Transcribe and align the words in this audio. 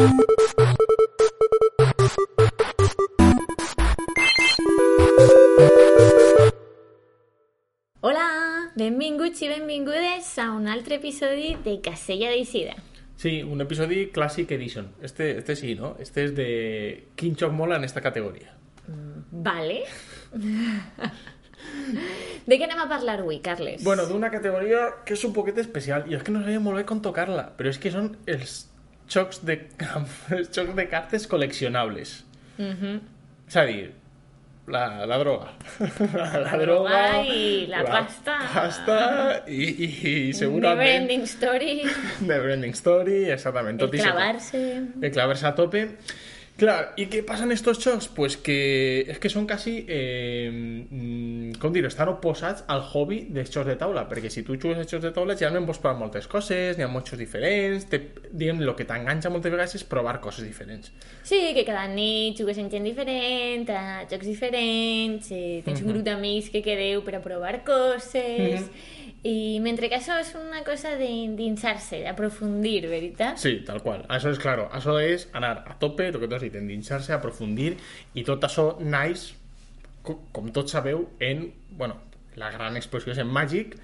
Hola, 0.00 0.08
benvinguts 8.76 9.42
i 9.42 9.48
benvingudes 9.48 10.38
a 10.38 10.52
un 10.52 10.68
altre 10.72 10.94
episodi 10.96 11.56
de 11.66 11.80
Casella 11.84 12.30
d'Eixida. 12.32 12.76
Sí, 13.20 13.42
un 13.42 13.60
episodi 13.60 14.06
Classic 14.08 14.50
Edition. 14.50 14.88
Este, 15.02 15.36
este 15.36 15.54
sí, 15.54 15.74
¿no? 15.74 15.96
Este 15.98 16.24
es 16.24 16.34
de 16.34 17.08
xoc 17.36 17.52
mola 17.52 17.76
en 17.76 17.84
esta 17.84 18.00
categoria. 18.00 18.56
Vale. 19.30 19.84
de 22.46 22.56
què 22.56 22.64
anem 22.64 22.80
a 22.80 22.88
parlar 22.88 23.20
avui, 23.20 23.44
Carles? 23.44 23.84
Bueno, 23.84 24.08
d'una 24.08 24.32
categoria 24.32 25.04
que 25.04 25.12
és 25.12 25.28
un 25.28 25.36
poquet 25.36 25.60
especial 25.60 26.08
i 26.08 26.16
és 26.16 26.24
que 26.24 26.32
no 26.32 26.40
sabia 26.40 26.64
molt 26.64 26.80
bé 26.80 26.88
com 26.88 27.04
tocar-la, 27.04 27.52
però 27.58 27.68
és 27.68 27.76
que 27.76 27.92
són 27.92 28.16
els 28.24 28.69
xocs 29.10 29.44
de, 29.46 29.60
xocs 30.50 30.74
de 30.80 30.86
cartes 30.90 31.26
col·leccionables. 31.30 32.20
És 32.60 33.56
a 33.56 33.64
dir, 33.66 33.90
la, 34.70 35.06
la 35.06 35.18
droga. 35.18 35.50
La, 36.14 36.56
droga 36.58 37.22
i 37.26 37.66
la 37.66 37.82
pasta. 37.84 38.36
pasta 38.52 38.98
i, 39.48 39.64
i, 39.66 39.88
i 40.28 40.32
segurament... 40.36 40.78
Branding 40.78 41.24
Story, 41.26 41.76
The 42.20 42.38
Branding 42.44 42.76
Story, 42.78 43.24
exactament. 43.34 43.80
el 43.80 43.88
Tot 43.88 43.96
clavar-se... 43.98 44.62
de 45.02 45.10
clavarse 45.10 45.48
a 45.48 45.54
tope. 45.58 45.86
Claro, 46.60 46.88
¿y 46.94 47.06
qué 47.06 47.22
pasa 47.22 47.44
en 47.44 47.52
estos 47.52 47.78
shocks? 47.78 48.08
Pues 48.08 48.36
que 48.36 49.06
es 49.08 49.18
que 49.18 49.30
son 49.30 49.46
casi, 49.46 49.86
eh, 49.88 51.54
com 51.58 51.72
dir 51.72 51.86
estan 51.88 52.10
oposats 52.12 52.66
al 52.68 52.82
hobby 52.84 53.22
dels 53.32 53.48
xocs 53.48 53.70
de 53.70 53.76
taula, 53.80 54.02
perquè 54.10 54.28
si 54.28 54.42
tu 54.44 54.58
jugues 54.60 54.76
a 54.76 54.84
xocs 54.84 55.06
de 55.06 55.12
taula 55.16 55.38
generalment 55.40 55.70
pots 55.70 55.80
provar 55.80 55.96
moltes 55.96 56.28
coses, 56.28 56.76
n'hi 56.76 56.84
ha 56.84 56.90
molts 56.92 57.16
diferents, 57.16 57.88
te, 57.88 58.02
diguem, 58.28 58.60
el 58.60 58.74
que 58.76 58.84
t'enganxa 58.84 59.32
moltes 59.32 59.56
vegades 59.56 59.78
és 59.80 59.86
provar 59.88 60.18
coses 60.20 60.44
diferents. 60.44 60.92
Sí, 61.24 61.40
que 61.56 61.64
cada 61.64 61.86
nit 61.88 62.36
jugues 62.36 62.60
amb 62.60 62.68
gent 62.68 62.84
diferent, 62.84 63.64
a 63.72 64.04
jocs 64.12 64.28
diferents, 64.28 65.32
eh, 65.32 65.62
tens 65.64 65.80
un 65.80 65.94
grup 65.94 66.04
d'amics 66.04 66.52
que 66.52 66.60
quedeu 66.60 67.00
per 67.08 67.16
a 67.16 67.24
provar 67.24 67.62
coses... 67.64 68.68
I 69.22 69.58
mentre 69.60 69.90
que 69.92 69.98
això 69.98 70.14
és 70.20 70.30
una 70.38 70.62
cosa 70.64 70.94
d'endinsar-se, 70.96 71.98
d'aprofundir, 72.06 72.86
veritat? 72.88 73.36
Sí, 73.38 73.58
tal 73.66 73.82
qual. 73.84 74.06
Això 74.08 74.30
és, 74.32 74.38
claro, 74.40 74.68
això 74.72 74.94
és 75.04 75.26
anar 75.36 75.58
a 75.68 75.74
tope, 75.78 76.06
el 76.08 76.16
que 76.22 76.28
tu 76.28 76.38
has 76.38 76.42
dit, 76.46 76.54
endinsar-se, 76.56 77.12
aprofundir, 77.12 77.74
i 78.16 78.24
tot 78.24 78.46
això 78.48 78.70
naix, 78.80 79.34
co- 80.02 80.22
com 80.32 80.48
tots 80.56 80.72
sabeu, 80.72 81.04
en, 81.20 81.50
bueno, 81.76 81.98
la 82.40 82.48
gran 82.54 82.76
exposició 82.80 83.12
és 83.12 83.18
en 83.20 83.28
Magic, 83.28 83.76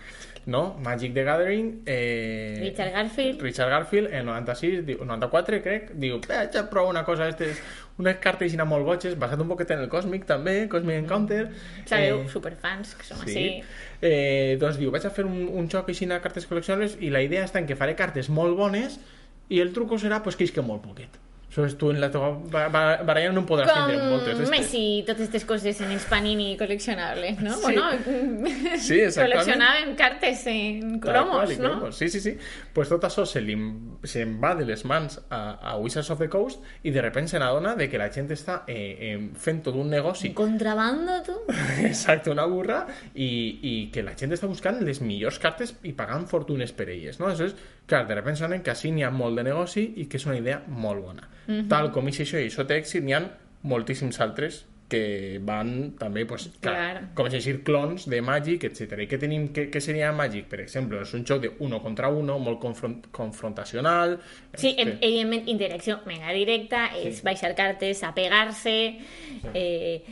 no? 0.46 0.76
Magic 0.80 1.12
the 1.12 1.24
Gathering. 1.26 1.82
Eh, 1.84 2.56
Richard 2.62 2.92
Garfield. 2.94 3.40
Richard 3.42 3.68
Garfield, 3.74 4.12
el 4.14 4.24
96, 4.24 4.84
diu, 4.86 5.04
94, 5.04 5.60
crec, 5.64 5.90
diu, 5.98 6.20
eh, 6.30 6.46
ja 6.54 6.64
provo 6.70 6.88
una 6.88 7.04
cosa, 7.04 7.28
estes, 7.28 7.60
unes 7.98 8.16
cartes 8.20 8.52
així 8.52 8.64
molt 8.68 8.84
boig, 8.84 9.04
basat 9.16 9.40
un 9.40 9.48
poquet 9.48 9.70
en 9.70 9.80
el 9.80 9.88
Cosmic 9.88 10.26
també, 10.28 10.68
Cosmic 10.68 10.96
Encounter. 11.02 11.50
Sabeu, 11.86 12.20
Eh, 12.22 12.28
superfans, 12.28 12.94
que 12.94 13.04
som 13.04 13.18
Sí. 13.24 13.30
així. 13.30 13.62
Eh, 14.02 14.56
doncs 14.60 14.76
diu, 14.78 14.90
vaig 14.90 15.06
a 15.06 15.10
fer 15.10 15.24
un, 15.24 15.48
un 15.48 15.68
joc 15.68 15.88
així 15.88 16.06
de 16.06 16.20
cartes 16.20 16.46
col·leccionables 16.48 16.98
i 17.00 17.08
la 17.10 17.22
idea 17.22 17.44
està 17.44 17.58
en 17.58 17.66
que 17.66 17.76
faré 17.76 17.94
cartes 17.96 18.28
molt 18.28 18.56
bones 18.56 18.98
i 19.48 19.60
el 19.60 19.72
truco 19.72 19.96
serà 19.98 20.22
pues, 20.22 20.36
que 20.36 20.44
isque 20.44 20.60
molt 20.62 20.82
poquet. 20.82 21.08
És 21.64 21.78
tu 21.78 21.88
en 21.90 22.00
la 22.00 22.10
teva 22.12 22.28
ba- 22.52 22.68
ba- 22.68 22.98
baralla 23.02 23.30
no 23.32 23.40
en 23.40 23.46
podràs 23.48 23.72
tindre 23.72 23.96
moltes. 24.10 24.36
Com. 24.42 24.50
Messi 24.50 24.82
i 24.98 25.02
totes 25.06 25.28
aquestes 25.28 25.44
coses 25.48 25.80
en 25.80 25.90
els 25.94 26.04
panini 26.04 26.56
col·leccionables, 26.60 27.40
no? 27.40 27.54
Sí. 27.54 27.62
Bueno, 27.62 27.86
Sí, 28.78 29.00
exactament. 29.06 29.40
col·leccionàvem 29.40 29.94
cartes 29.96 30.46
en 30.52 31.00
cromos, 31.00 31.36
qual, 31.46 31.62
no? 31.62 31.70
cromos. 31.78 31.96
Sí, 31.96 32.08
sí, 32.08 32.20
sí. 32.20 32.36
Pues 32.74 32.88
tot 32.92 33.04
això 33.08 33.24
se 33.26 33.40
li 33.40 33.56
se'n 34.04 34.36
va 34.42 34.54
de 34.54 34.66
les 34.68 34.84
mans 34.84 35.18
a, 35.30 35.40
a 35.72 35.76
Wizards 35.78 36.10
of 36.10 36.18
the 36.20 36.28
Coast 36.28 36.60
i 36.82 36.90
de 36.90 37.00
repente 37.02 37.30
se 37.30 37.38
n'adona 37.38 37.74
de 37.74 37.88
que 37.88 37.98
la 37.98 38.10
gent 38.12 38.28
està 38.34 38.62
eh, 38.66 38.96
eh, 39.00 39.30
fent 39.34 39.62
tot 39.64 39.74
un 39.76 39.88
negoci 39.90 40.32
Contrabando, 40.34 41.22
tu? 41.24 41.38
Exacte, 41.86 42.30
una 42.30 42.44
burra 42.46 42.86
i, 43.14 43.28
i 43.62 43.74
que 43.92 44.02
la 44.02 44.14
gent 44.18 44.32
està 44.36 44.46
buscant 44.50 44.82
les 44.84 45.00
millors 45.00 45.38
cartes 45.38 45.76
i 45.84 45.92
pagant 45.96 46.26
fortunes 46.28 46.72
per 46.76 46.88
elles, 46.90 47.18
no? 47.20 47.26
Aleshores, 47.30 47.56
clar, 47.86 48.04
de 48.06 48.14
repente 48.14 48.40
sonen 48.40 48.62
que 48.62 48.70
així 48.74 48.90
n'hi 48.92 49.04
ha 49.06 49.10
molt 49.10 49.36
de 49.38 49.44
negoci 49.48 49.86
i 49.96 50.06
que 50.06 50.18
és 50.20 50.26
una 50.26 50.36
idea 50.38 50.60
molt 50.66 51.02
bona. 51.04 51.28
Tal 51.68 51.92
com 51.94 52.08
és 52.08 52.20
això 52.24 52.40
i 52.42 52.48
això 52.50 52.66
té 52.66 52.80
èxit, 52.80 53.04
n'hi 53.04 53.14
ha 53.14 53.22
moltíssims 53.66 54.18
altres 54.20 54.64
que 54.88 55.40
van 55.42 55.96
també, 55.98 56.24
pues, 56.26 56.46
clar, 56.62 56.74
Clar. 56.74 57.00
com 57.18 57.26
és 57.26 57.44
dir, 57.44 57.56
clons 57.66 58.04
de 58.08 58.20
Magic, 58.22 58.64
etc. 58.68 59.00
I 59.02 59.08
què 59.10 59.18
tenim, 59.18 59.48
què, 59.54 59.66
què 59.72 59.80
seria 59.82 60.12
Magic? 60.14 60.46
Per 60.50 60.60
exemple, 60.62 61.00
és 61.02 61.14
un 61.18 61.24
joc 61.26 61.42
de 61.42 61.50
uno 61.66 61.80
contra 61.82 62.08
uno, 62.08 62.38
molt 62.38 62.60
confront, 62.62 63.08
confrontacional. 63.10 64.20
Sí, 64.54 64.76
este- 64.78 64.98
evidentment, 65.00 65.48
interacció 65.48 65.98
mega 66.06 66.32
directa, 66.32 66.86
és 67.02 67.22
baixar 67.26 67.54
cartes, 67.58 68.04
apegar-se, 68.06 68.76
eh, 69.54 70.02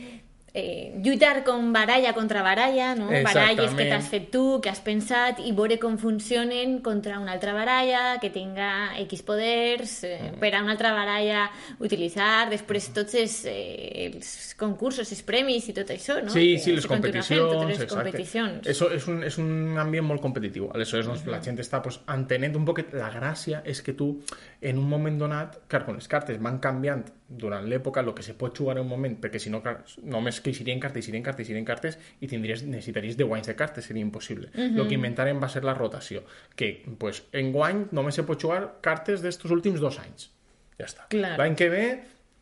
eh, 0.57 0.95
lluitar 1.03 1.43
com 1.43 1.73
baralla 1.73 2.13
contra 2.15 2.41
baralla, 2.41 2.93
no? 2.95 3.09
Baralles 3.11 3.73
que 3.75 3.85
t'has 3.89 4.07
fet 4.07 4.29
tu, 4.31 4.61
que 4.63 4.69
has 4.71 4.79
pensat, 4.79 5.41
i 5.43 5.51
veure 5.51 5.75
com 5.81 5.97
funcionen 5.99 6.77
contra 6.85 7.19
una 7.19 7.33
altra 7.35 7.51
baralla 7.53 8.15
que 8.23 8.29
tinga 8.31 8.95
X 9.03 9.21
poders, 9.27 9.97
eh, 10.07 10.31
Mm. 10.31 10.39
per 10.39 10.53
a 10.55 10.61
una 10.63 10.71
altra 10.71 10.93
baralla 10.95 11.49
utilitzar, 11.79 12.49
després 12.49 12.87
tots 12.95 13.13
els, 13.19 13.35
eh, 13.45 14.11
els 14.13 14.55
concursos, 14.57 15.11
els 15.11 15.21
premis 15.27 15.67
i 15.69 15.73
tot 15.75 15.89
això, 15.91 16.21
no? 16.23 16.31
Sí, 16.31 16.53
Que 16.55 16.59
sí, 16.63 16.71
les 16.71 16.87
fent, 16.87 16.93
competicions, 17.01 17.51
totes 17.51 17.67
les 17.67 17.81
exacte. 17.81 17.95
competicions. 17.95 18.67
Eso 18.67 18.89
és 18.91 19.07
un, 19.11 19.23
és 19.23 19.37
un 19.37 19.77
ambient 19.77 20.05
molt 20.07 20.21
competitiu. 20.21 20.69
Aleshores, 20.73 21.05
doncs, 21.05 21.25
la 21.27 21.41
gent 21.43 21.59
està 21.59 21.81
pues, 21.83 21.99
entenent 22.07 22.55
un 22.55 22.63
poquet... 22.65 22.93
La 22.95 23.11
gràcia 23.11 23.61
és 23.65 23.81
que 23.81 23.91
tu, 23.93 24.21
en 24.61 24.77
un 24.79 24.87
moment 24.87 25.17
donat, 25.19 25.59
clar, 25.67 25.83
quan 25.83 25.97
les 25.97 26.07
cartes 26.07 26.39
van 26.41 26.59
canviant 26.63 27.03
durant 27.27 27.65
l'època, 27.65 28.03
el 28.05 28.13
que 28.13 28.23
se 28.23 28.35
pot 28.37 28.55
jugar 28.57 28.75
en 28.77 28.83
un 28.83 28.89
moment, 28.89 29.15
perquè 29.21 29.39
si 29.41 29.49
no, 29.49 29.61
clar, 29.65 29.79
només 30.03 30.39
que 30.45 30.53
serien 30.53 30.79
cartes, 30.81 31.07
serien 31.07 31.23
cartes, 31.25 31.47
serien 31.49 31.65
cartes, 31.65 31.97
i 32.21 32.29
tindries, 32.29 32.63
necessitaries 32.69 33.17
10 33.17 33.33
anys 33.37 33.49
de 33.49 33.55
cartes, 33.57 33.87
seria 33.89 34.05
impossible. 34.05 34.51
El 34.53 34.85
que 34.85 34.97
inventaren 34.97 35.41
va 35.41 35.49
ser 35.49 35.63
la 35.65 35.73
rotació, 35.77 36.23
que 36.55 36.71
pues, 37.01 37.23
en 37.33 37.51
guany 37.55 37.87
només 37.97 38.19
se 38.19 38.25
pot 38.27 38.41
jugar 38.41 38.61
cartes 38.85 39.25
d'estos 39.25 39.53
últims 39.55 39.81
dos 39.81 39.97
anys. 40.03 40.29
Ja 40.77 40.89
està. 40.89 41.07
L'any 41.15 41.55
que 41.57 41.69
ve 41.71 41.85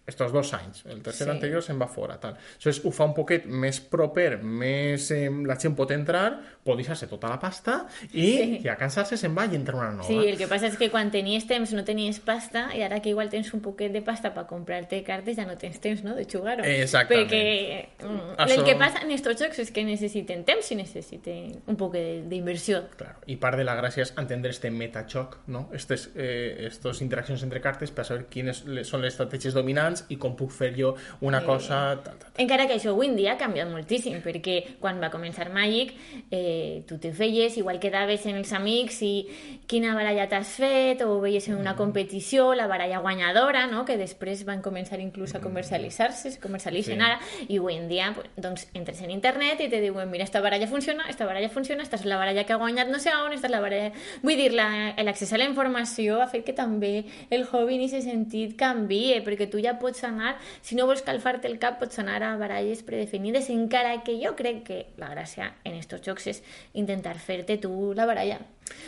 estos 0.05 0.31
dos 0.33 0.53
anys. 0.53 0.85
El 0.85 1.01
tercer 1.01 1.27
Sí. 1.27 1.31
anterior 1.31 1.61
se'n 1.63 1.79
va 1.81 1.87
fora. 1.87 2.19
Tal. 2.19 2.33
Aleshores, 2.33 2.81
ho 2.85 2.91
fa 2.91 3.05
un 3.05 3.13
poquet 3.13 3.45
més 3.45 3.79
proper, 3.79 4.41
més 4.43 5.09
eh, 5.11 5.29
la 5.45 5.55
gent 5.59 5.75
pot 5.75 5.89
entrar, 5.91 6.41
pot 6.63 6.75
deixar-se 6.77 7.07
tota 7.07 7.29
la 7.29 7.39
pasta 7.39 7.85
i, 8.11 8.25
Sí. 8.37 8.59
i 8.63 8.67
a 8.67 8.75
cansar-se 8.75 9.17
se'n 9.17 9.35
va 9.37 9.45
i 9.45 9.55
entra 9.55 9.75
una 9.77 9.91
nova. 9.91 10.03
Sí, 10.07 10.15
el 10.27 10.37
que 10.37 10.47
passa 10.47 10.67
és 10.67 10.77
que 10.77 10.89
quan 10.91 11.09
tenies 11.11 11.45
temps 11.47 11.71
no 11.73 11.83
tenies 11.83 12.19
pasta 12.19 12.69
i 12.75 12.81
ara 12.81 13.01
que 13.01 13.09
igual 13.09 13.29
tens 13.29 13.53
un 13.53 13.61
poquet 13.61 13.91
de 13.91 14.01
pasta 14.01 14.33
per 14.33 14.45
comprar-te 14.47 15.03
cartes 15.03 15.35
ja 15.37 15.45
no 15.45 15.55
tens 15.57 15.79
temps, 15.79 16.03
no?, 16.03 16.15
de 16.15 16.25
jugar-ho. 16.25 16.63
Exactament. 16.63 17.29
Perquè 17.29 17.87
mm, 18.03 18.35
Això- 18.37 18.57
el 18.59 18.63
que 18.65 18.75
passa 18.75 19.01
en 19.03 19.11
estos 19.11 19.39
jocs 19.39 19.59
és 19.59 19.71
que 19.71 19.83
necessiten 19.83 20.43
temps 20.43 20.71
i 20.71 20.75
necessiten 20.75 21.61
un 21.67 21.75
poc 21.75 21.93
de- 21.93 22.23
d'inversió. 22.27 22.87
Claro. 22.97 23.19
I 23.27 23.35
part 23.37 23.57
de 23.57 23.63
la 23.63 23.75
gràcia 23.75 24.01
és 24.03 24.13
entendre 24.17 24.51
este 24.51 24.69
metachoc, 24.71 25.37
no? 25.47 25.69
Estes, 25.73 26.09
eh, 26.15 26.65
estos 26.67 27.01
interaccions 27.01 27.43
entre 27.43 27.61
cartes 27.61 27.91
per 27.91 28.05
saber 28.05 28.25
quines 28.27 28.63
són 28.83 29.01
les 29.01 29.13
estratègies 29.13 29.53
dominants 29.53 29.92
i 30.09 30.17
com 30.17 30.35
puc 30.35 30.51
fer 30.51 30.73
jo 30.77 30.95
una 31.21 31.39
Sí. 31.41 31.45
cosa... 31.45 31.81
Tal, 32.03 32.17
tal. 32.19 32.31
Encara 32.37 32.65
que 32.67 32.73
això 32.79 32.89
avui 32.89 33.07
en 33.07 33.15
dia 33.15 33.33
ha 33.33 33.37
canviat 33.37 33.69
moltíssim, 33.69 34.15
perquè 34.23 34.77
quan 34.81 34.99
va 35.01 35.11
començar 35.13 35.51
Magic 35.53 35.93
eh, 36.31 36.83
tu 36.87 36.97
te 36.97 37.11
feies, 37.13 37.57
igual 37.57 37.79
quedaves 37.79 38.25
en 38.25 38.35
els 38.39 38.51
amics 38.53 39.01
i 39.05 39.27
quina 39.67 39.93
baralla 39.95 40.27
t'has 40.29 40.47
fet, 40.57 41.01
o 41.05 41.19
veies 41.21 41.47
en 41.49 41.55
una 41.59 41.75
competició 41.75 42.53
la 42.55 42.65
baralla 42.67 42.99
guanyadora, 42.99 43.67
no? 43.67 43.85
que 43.85 43.97
després 43.97 44.43
van 44.45 44.61
començar 44.61 44.99
inclús 44.99 45.35
a 45.35 45.41
comercialitzar-se, 45.41 46.29
es 46.29 46.37
comercialitzen 46.39 46.97
Sí. 46.97 47.01
ara, 47.05 47.19
i 47.47 47.57
avui 47.57 47.75
en 47.77 47.87
dia 47.87 48.13
doncs, 48.35 48.67
entres 48.73 49.01
en 49.01 49.11
internet 49.11 49.61
i 49.61 49.69
te 49.69 49.79
diuen, 49.81 50.09
mira, 50.09 50.23
esta 50.23 50.41
baralla 50.41 50.67
funciona, 50.67 51.05
esta 51.09 51.25
baralla 51.25 51.49
funciona, 51.49 51.83
esta 51.83 51.95
és 51.97 52.05
la 52.05 52.17
baralla 52.17 52.43
que 52.45 52.53
ha 52.53 52.57
guanyat 52.57 52.89
no 52.89 52.99
sé 52.99 53.11
on, 53.15 53.33
esta 53.33 53.47
és 53.47 53.51
la 53.51 53.61
baralla... 53.61 53.91
Vull 54.23 54.35
dir, 54.37 54.51
la- 54.53 54.93
l'accés 55.03 55.31
a 55.33 55.37
la 55.37 55.45
informació 55.45 56.21
ha 56.21 56.27
fet 56.27 56.43
que 56.45 56.53
també 56.53 57.05
el 57.29 57.45
hobby 57.51 57.75
en 57.75 57.85
aquest 57.85 58.07
sentit 58.07 58.55
canvie, 58.57 59.21
perquè 59.23 59.49
tu 59.49 59.59
ja 59.61 59.77
pots 59.83 60.03
anar, 60.07 60.37
si 60.63 60.77
no 60.79 60.87
vols 60.89 61.03
calfar-te 61.05 61.51
el 61.51 61.59
cap, 61.61 61.77
pots 61.81 61.99
anar 62.01 62.21
a 62.23 62.33
baralles 62.39 62.81
predefinides, 62.87 63.51
encara 63.53 63.99
que 64.07 64.17
jo 64.21 64.33
crec 64.39 64.63
que 64.67 64.79
la 65.01 65.11
gràcia 65.11 65.51
en 65.67 65.75
estos 65.77 66.01
jocs 66.05 66.29
és 66.31 66.43
intentar 66.73 67.17
fer-te 67.19 67.59
tu 67.61 67.91
la 67.93 68.07
baralla. 68.09 68.39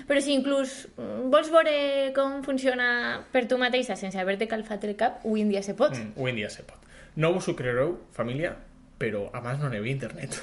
Però 0.07 0.21
si 0.23 0.33
inclús 0.33 0.85
mm, 0.95 1.27
vols 1.33 1.51
veure 1.53 1.75
com 2.15 2.39
funciona 2.45 2.87
per 3.33 3.45
tu 3.49 3.59
mateixa 3.61 3.97
sense 3.99 4.19
haver-te 4.19 4.47
calfat 4.51 4.87
el 4.87 4.95
cap, 4.99 5.19
avui 5.25 5.43
en 5.43 5.51
dia 5.51 5.63
se 5.65 5.75
pot. 5.77 5.93
Mm, 5.93 6.15
avui 6.15 6.33
en 6.33 6.41
dia 6.43 6.49
se 6.53 6.63
pot. 6.63 6.79
No 7.15 7.31
vos 7.35 7.47
ho 7.47 7.55
creureu, 7.55 7.95
família, 8.15 8.55
però 8.99 9.25
abans 9.35 9.61
no 9.61 9.69
n'hi 9.69 9.79
havia 9.79 9.95
internet. 9.95 10.35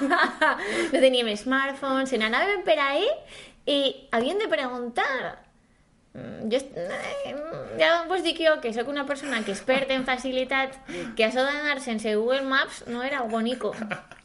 no 0.92 1.00
teníem 1.00 1.30
smartphones, 1.36 2.10
se 2.12 2.20
n'anàvem 2.20 2.64
per 2.66 2.78
ahí 2.80 3.08
i 3.68 3.80
havien 4.12 4.40
de 4.40 4.48
preguntar. 4.52 5.40
Mm, 6.14 6.50
Jo, 6.50 6.58
eh, 6.78 7.34
ja 7.78 8.04
vos 8.08 8.22
dic 8.22 8.38
jo 8.38 8.60
que 8.62 8.72
sóc 8.72 8.88
una 8.88 9.06
persona 9.06 9.42
que 9.44 9.50
experta 9.52 9.94
en 9.94 10.04
facilitat, 10.06 10.76
que 11.16 11.26
això 11.26 11.42
d'anar 11.42 11.80
sense 11.82 12.14
Google 12.14 12.42
Maps 12.46 12.84
no 12.86 13.02
era 13.02 13.22
bonico. 13.22 13.74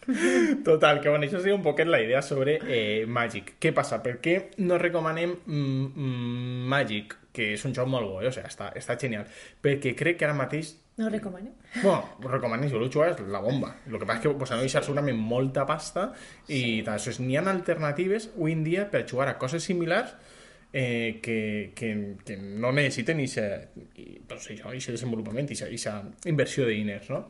Total, 0.66 1.02
que 1.02 1.10
bueno, 1.10 1.26
això 1.26 1.40
seria 1.42 1.56
un 1.56 1.64
poquet 1.66 1.88
la 1.88 2.02
idea 2.02 2.22
sobre 2.22 2.60
eh, 2.62 3.06
Magic. 3.08 3.56
Què 3.62 3.74
passa? 3.74 4.04
Per 4.06 4.20
què 4.22 4.36
no 4.62 4.78
recomanem 4.78 5.36
mm, 5.46 5.90
mm, 5.96 6.70
Magic? 6.70 7.20
que 7.40 7.54
és 7.54 7.64
un 7.66 7.74
joc 7.78 7.88
molt 7.90 8.10
bo, 8.10 8.22
eh? 8.24 8.30
o 8.30 8.34
sigui, 8.34 8.50
està, 8.50 8.72
està 8.76 8.96
genial. 9.00 9.28
Perquè 9.64 9.94
crec 9.98 10.18
que 10.20 10.26
ara 10.28 10.38
mateix 10.38 10.76
No 11.00 11.06
ho 11.08 11.10
recomano. 11.10 11.54
Bueno, 11.84 12.04
ho 12.20 12.28
recomano, 12.28 12.68
si 12.68 12.76
voleu 12.76 12.90
jugar 12.92 13.14
és 13.14 13.22
la 13.32 13.40
bomba. 13.40 13.70
El 13.88 13.96
que 13.96 14.06
passa 14.06 14.20
és 14.20 14.26
que 14.26 14.34
pues, 14.36 14.50
de 14.52 14.58
deixar 14.66 14.82
segurament 14.84 15.16
molta 15.16 15.64
pasta 15.70 16.10
i 16.48 16.82
tal. 16.84 16.98
Això 16.98 17.14
és, 17.14 17.22
n'hi 17.24 17.38
ha 17.40 17.46
alternatives 17.48 18.32
avui 18.34 18.58
en 18.58 18.66
dia 18.66 18.90
per 18.92 19.06
jugar 19.08 19.30
a 19.32 19.38
coses 19.40 19.64
similars 19.64 20.18
eh, 20.74 21.20
que, 21.24 21.74
que, 21.76 22.16
que 22.26 22.38
no 22.38 22.72
necessiten 22.72 23.20
aquest 23.24 23.76
pues, 24.30 24.48
això, 24.54 24.72
això 24.72 24.96
desenvolupament, 24.96 25.50
aquesta 25.50 26.00
inversió 26.30 26.66
de 26.66 26.78
diners, 26.78 27.10
no? 27.10 27.26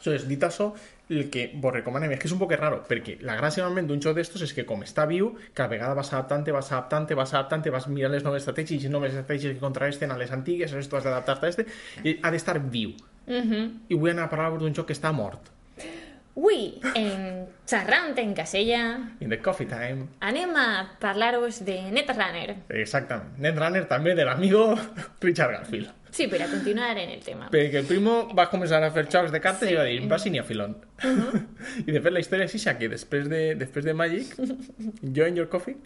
Entonces, 0.00 0.24
dit 0.30 0.40
això, 0.40 0.70
el 1.12 1.26
que 1.28 1.50
vos 1.60 1.74
recomanem 1.74 2.14
és 2.14 2.20
que 2.22 2.28
és 2.30 2.32
un 2.32 2.40
poc 2.40 2.54
raro, 2.56 2.78
perquè 2.88 3.18
la 3.26 3.34
gràcia 3.36 3.60
normalment 3.60 3.90
d'un 3.90 4.00
joc 4.00 4.16
d'estos 4.16 4.46
és 4.46 4.54
que 4.56 4.64
com 4.64 4.80
està 4.86 5.04
viu, 5.10 5.34
cada 5.52 5.68
vegada 5.68 5.98
vas 5.98 6.08
adaptant, 6.14 6.46
vas 6.56 6.70
adaptant, 6.72 7.04
vas 7.18 7.34
adaptant, 7.34 7.68
vas 7.74 7.88
mirant 7.92 8.14
les 8.14 8.24
noves 8.24 8.40
estratègies, 8.40 8.86
les 8.86 8.94
noves 8.94 9.12
estratègies 9.12 9.52
que 9.52 9.60
contraresten 9.60 10.10
a 10.10 10.16
les 10.16 10.32
antigues, 10.32 10.72
aleshores 10.72 10.88
tu 10.88 10.96
has 10.96 11.04
d'adaptar-te 11.04 11.46
a 11.46 11.52
este, 11.52 11.66
i 12.04 12.16
ha 12.22 12.32
d'estar 12.32 12.56
viu. 12.72 12.94
I 13.92 13.98
vull 13.98 14.14
anar 14.14 14.30
a 14.30 14.32
parlar 14.32 14.56
d'un 14.62 14.72
joc 14.72 14.88
que 14.88 14.96
està 14.96 15.12
mort. 15.12 15.52
Ui, 16.34 16.78
en 16.94 17.46
xerrant 17.66 18.16
en 18.22 18.34
casella, 18.34 18.82
In 19.20 19.28
the 19.28 19.40
coffee 19.42 19.66
time. 19.66 20.06
anem 20.20 20.52
a 20.56 20.66
parlar-vos 21.02 21.64
de 21.66 21.80
Netrunner. 21.90 22.54
Exactament. 22.78 23.34
Netrunner 23.42 23.82
també 23.90 24.14
de 24.14 24.24
l'amigo 24.24 24.74
Richard 25.20 25.52
Garfield. 25.52 25.90
Sí, 26.10 26.26
per 26.26 26.40
a 26.42 26.46
continuar 26.50 26.96
en 26.98 27.10
el 27.10 27.20
tema. 27.22 27.48
Perquè 27.52 27.78
el 27.82 27.86
primo 27.86 28.28
va 28.34 28.48
començar 28.50 28.80
a 28.82 28.90
fer 28.90 29.04
jocs 29.10 29.30
de 29.34 29.40
cartes 29.42 29.68
Sí. 29.68 29.74
i 29.74 29.78
va 29.78 29.84
dir, 29.86 30.00
va 30.10 30.18
sinir 30.18 30.40
a 30.40 30.44
filón. 30.46 30.76
I 31.86 31.90
de 31.92 32.00
fet 32.00 32.12
la 32.12 32.20
història 32.22 32.46
és 32.48 32.54
això, 32.58 32.76
que 32.78 32.88
després 32.90 33.28
de, 33.30 33.42
després 33.54 33.84
de 33.84 33.94
Magic, 33.94 34.32
Join 35.16 35.36
Your 35.38 35.48
Coffee, 35.48 35.76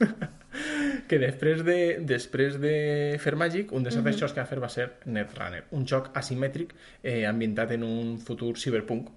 que 1.08 1.18
després 1.18 1.62
de, 1.64 1.98
després 2.00 2.56
de 2.60 3.16
fer 3.20 3.34
Magic, 3.36 3.72
un 3.72 3.84
dels 3.84 3.96
altres 3.96 4.18
jocs 4.20 4.32
que 4.36 4.40
va 4.40 4.48
fer 4.48 4.60
va 4.62 4.68
ser 4.72 4.88
Netrunner, 5.04 5.64
un 5.72 5.84
joc 5.88 6.10
asimètric 6.18 6.72
eh, 7.02 7.24
ambientat 7.28 7.72
en 7.76 7.84
un 7.88 8.14
futur 8.20 8.54
cyberpunk 8.60 9.08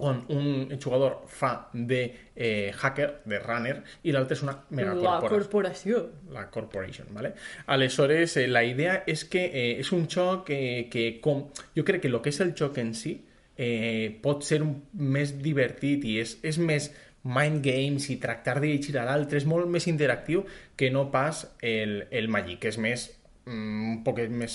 on 0.00 0.24
un 0.28 0.80
jugador 0.80 1.22
fa 1.26 1.68
de 1.72 2.00
eh, 2.34 2.72
hacker, 2.72 3.22
de 3.24 3.38
runner, 3.38 3.76
i 4.04 4.14
l'altre 4.14 4.36
és 4.38 4.44
una 4.46 4.56
megacorporació 4.70 5.28
corporació. 5.28 6.02
la 6.32 6.50
Corporation, 6.50 7.08
¿vale? 7.10 7.34
Aleshores, 7.66 8.36
eh, 8.36 8.46
la 8.48 8.64
idea 8.64 9.02
és 9.06 9.24
que 9.24 9.44
eh, 9.46 9.80
és 9.80 9.92
un 9.92 10.08
joc 10.08 10.46
que, 10.46 10.88
que 10.90 11.20
com... 11.20 11.48
Jo 11.76 11.84
crec 11.84 12.02
que 12.02 12.08
el 12.08 12.20
que 12.22 12.30
és 12.30 12.40
el 12.40 12.54
joc 12.54 12.78
en 12.78 12.94
si 12.94 13.18
eh, 13.56 14.18
pot 14.22 14.44
ser 14.46 14.62
un, 14.62 14.74
més 14.94 15.34
divertit 15.42 16.04
i 16.06 16.18
és, 16.22 16.38
és 16.46 16.58
més 16.58 16.90
mind 17.28 17.60
games 17.64 18.08
i 18.10 18.16
tractar 18.22 18.58
de 18.60 18.70
llegir 18.70 18.96
a 18.96 19.04
l'altre, 19.04 19.40
és 19.40 19.46
molt 19.48 19.68
més 19.68 19.88
interactiu 19.90 20.44
que 20.78 20.90
no 20.94 21.08
pas 21.12 21.44
el, 21.60 22.04
el 22.14 22.30
Magic, 22.32 22.70
és 22.70 22.78
més 22.78 23.08
un 23.48 24.02
poquet 24.04 24.30
més. 24.30 24.54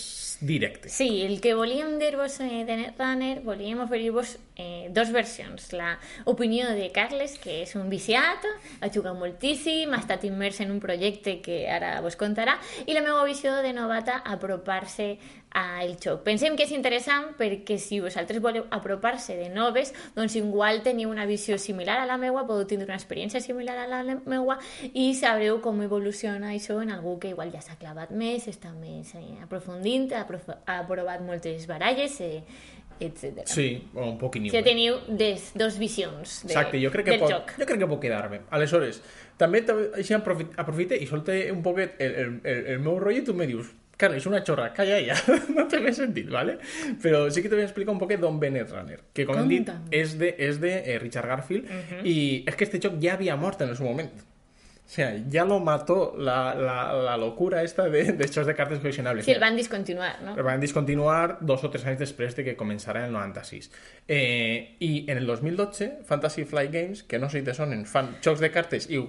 Sí, 0.94 1.24
el 1.25 1.40
que 1.42 1.54
volíem 1.57 1.98
dir-vos 2.01 2.40
eh, 2.44 2.63
de 2.68 2.78
Netrunner, 2.80 3.42
volíem 3.45 3.81
oferir-vos 3.84 4.38
eh, 4.56 4.90
dos 4.94 5.12
versions. 5.12 5.72
La 5.74 5.98
opinió 6.30 6.69
de 6.78 6.90
Carles, 6.95 7.38
que 7.42 7.62
és 7.63 7.75
un 7.80 7.90
viciat, 7.92 8.45
ha 8.81 8.92
jugat 8.94 9.18
moltíssim, 9.18 9.94
ha 9.94 10.01
estat 10.04 10.25
immers 10.28 10.62
en 10.63 10.74
un 10.75 10.81
projecte 10.84 11.40
que 11.44 11.63
ara 11.72 11.95
vos 12.06 12.18
contarà, 12.19 12.57
i 12.86 12.94
la 12.94 13.06
meva 13.06 13.24
visió 13.28 13.56
de 13.66 13.74
novata, 13.74 14.22
apropar-se 14.24 15.16
al 15.53 15.95
joc. 16.01 16.23
Pensem 16.25 16.55
que 16.57 16.65
és 16.65 16.73
interessant 16.73 17.31
perquè 17.38 17.77
si 17.77 18.00
vosaltres 18.01 18.41
voleu 18.41 18.65
apropar-se 18.73 19.35
de 19.38 19.50
noves, 19.53 19.94
doncs 20.15 20.35
igual 20.39 20.81
teniu 20.83 21.11
una 21.13 21.27
visió 21.29 21.59
similar 21.61 22.00
a 22.01 22.07
la 22.09 22.17
meua, 22.17 22.45
podeu 22.50 22.65
tindre 22.67 22.89
una 22.89 22.97
experiència 22.97 23.41
similar 23.41 23.77
a 23.83 23.88
la 23.88 24.03
meua 24.25 24.57
i 24.94 25.13
sabreu 25.13 25.61
com 25.61 25.81
evoluciona 25.85 26.53
això 26.55 26.79
en 26.81 26.91
algú 26.91 27.19
que 27.21 27.29
igual 27.35 27.53
ja 27.53 27.61
s'ha 27.61 27.77
clavat 27.77 28.11
més, 28.11 28.47
està 28.50 28.73
més 28.73 29.13
eh, 29.15 29.38
aprofundint, 29.45 30.09
ha, 30.17 30.25
ha 30.25 30.79
provat 30.89 31.21
moltes 31.21 31.67
baralles, 31.69 32.19
eh, 32.25 32.41
etc. 32.99 33.45
Sí, 33.49 33.67
o 33.94 34.06
un 34.06 34.17
poc 34.17 34.35
Si 34.38 34.39
new. 34.47 34.63
teniu 34.63 34.97
des, 35.07 35.51
dos 35.57 35.77
visions 35.77 36.44
de, 36.47 36.53
Exacte, 36.53 36.81
jo 36.81 36.91
crec 36.91 37.06
que 37.06 37.11
del 37.11 37.19
pot, 37.21 37.31
joc. 37.31 37.53
jo 37.59 37.65
crec 37.65 37.79
que 37.79 37.88
pot 37.88 38.01
quedar 38.01 38.29
bé. 38.29 38.41
Aleshores, 38.49 39.01
també, 39.38 39.61
també 39.61 39.89
així 39.97 40.13
aprofite, 40.13 40.53
aprofite 40.57 40.97
i 40.97 41.06
solte 41.09 41.51
un 41.51 41.61
poquet 41.65 41.95
el, 41.99 42.13
el, 42.15 42.35
el, 42.44 42.65
el 42.75 42.79
meu 42.79 42.99
rotllo 42.99 43.21
i 43.21 43.25
tu 43.25 43.33
me 43.38 43.47
dius, 43.49 43.69
Carles, 44.03 44.27
una 44.29 44.44
xorra, 44.44 44.67
calla 44.75 45.00
ja, 45.07 45.17
no 45.55 45.65
té 45.71 45.79
més 45.83 45.97
sentit, 46.01 46.27
¿vale? 46.33 46.57
Però 47.03 47.23
sí 47.31 47.41
que 47.41 47.50
te 47.50 47.55
voy 47.55 47.63
a 47.63 47.69
explicar 47.69 47.95
un 47.95 48.01
poquet 48.03 48.19
d'on 48.23 48.39
ve 48.41 48.51
Netrunner, 48.51 49.00
que 49.15 49.25
com 49.29 49.39
hem 49.39 49.50
dit, 49.51 49.63
Conta'm. 49.65 49.88
és 50.03 50.17
de, 50.19 50.33
és 50.50 50.59
de 50.63 50.75
eh, 50.83 51.00
Richard 51.01 51.31
Garfield, 51.31 51.71
i 52.03 52.17
és 52.50 52.59
que 52.59 52.67
este 52.67 52.83
joc 52.83 53.00
ja 53.03 53.15
havia 53.17 53.39
mort 53.39 53.63
en 53.63 53.71
el 53.73 53.79
seu 53.79 53.88
moment. 53.89 54.11
O 54.85 54.89
sea, 54.95 55.15
ya 55.30 55.45
lo 55.45 55.59
mató 55.62 56.13
la, 56.18 56.53
la, 56.53 56.94
la 56.94 57.18
locura 57.18 57.63
esta 57.63 57.88
de, 57.89 58.12
de 58.13 58.27
jocs 58.27 58.45
de 58.45 58.53
cartes 58.53 58.80
coleccionables. 58.80 59.25
Si 59.25 59.31
el 59.31 59.39
van 59.39 59.56
discontinuar, 59.56 60.21
no? 60.21 60.35
El 60.35 60.44
van 60.44 60.59
discontinuar 60.59 61.38
dos 61.41 61.63
o 61.63 61.69
tres 61.71 61.85
anys 61.88 62.03
després 62.03 62.35
de 62.35 62.44
que 62.44 62.57
començara 62.59 63.06
el 63.07 63.13
96. 63.15 63.71
Eh, 64.07 64.75
I 64.83 65.06
en 65.09 65.18
el 65.18 65.25
2012, 65.25 66.03
Fantasy 66.06 66.44
Flight 66.44 66.71
Games, 66.71 67.03
que 67.03 67.18
no 67.18 67.30
sé 67.30 67.41
si 67.45 67.56
sonen, 67.56 67.85
fan 67.88 68.12
jocs 68.21 68.44
de 68.44 68.51
cartes 68.51 68.89
i 68.91 69.00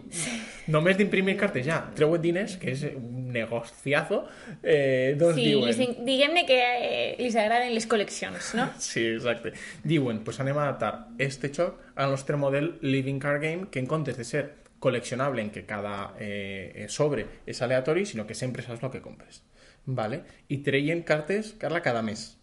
només 0.70 0.96
d'imprimir 0.96 1.36
cartes 1.36 1.66
ja 1.66 1.82
treuen 1.98 2.22
diners, 2.22 2.56
que 2.56 2.70
és 2.72 2.86
un 2.94 3.32
negociazo, 3.34 4.24
eh, 4.62 5.16
doncs 5.18 5.36
Sí, 5.42 5.50
diuen... 5.50 5.96
diguem-ne 6.06 6.46
que 6.46 6.60
eh, 6.62 7.14
li 7.18 7.32
agraden 7.34 7.74
les 7.74 7.90
col·leccions, 7.90 8.54
no? 8.54 8.70
Sí, 8.78 9.04
exacte. 9.18 9.52
Diuen, 9.82 10.22
pues 10.24 10.38
anem 10.40 10.56
a 10.56 10.68
adaptar 10.70 11.08
este 11.18 11.50
joc 11.52 11.82
al 11.96 12.14
nostre 12.14 12.38
model 12.38 12.78
Living 12.80 13.18
Card 13.18 13.42
Game, 13.42 13.66
que 13.70 13.80
en 13.82 13.86
comptes 13.90 14.16
de 14.16 14.24
ser 14.24 14.63
col·leccionable 14.84 15.40
en 15.40 15.50
que 15.50 15.64
cada 15.64 16.12
eh, 16.20 16.84
sobre 16.92 17.24
és 17.48 17.62
aleatori, 17.64 18.04
sinó 18.04 18.26
que 18.28 18.36
sempre 18.36 18.62
saps 18.62 18.84
el 18.84 18.92
que 18.92 19.00
compres. 19.00 19.40
Vale? 19.86 20.22
I 20.48 20.58
treien 20.64 21.02
cartes, 21.02 21.54
Carla, 21.58 21.80
cada 21.82 22.02
mes. 22.02 22.34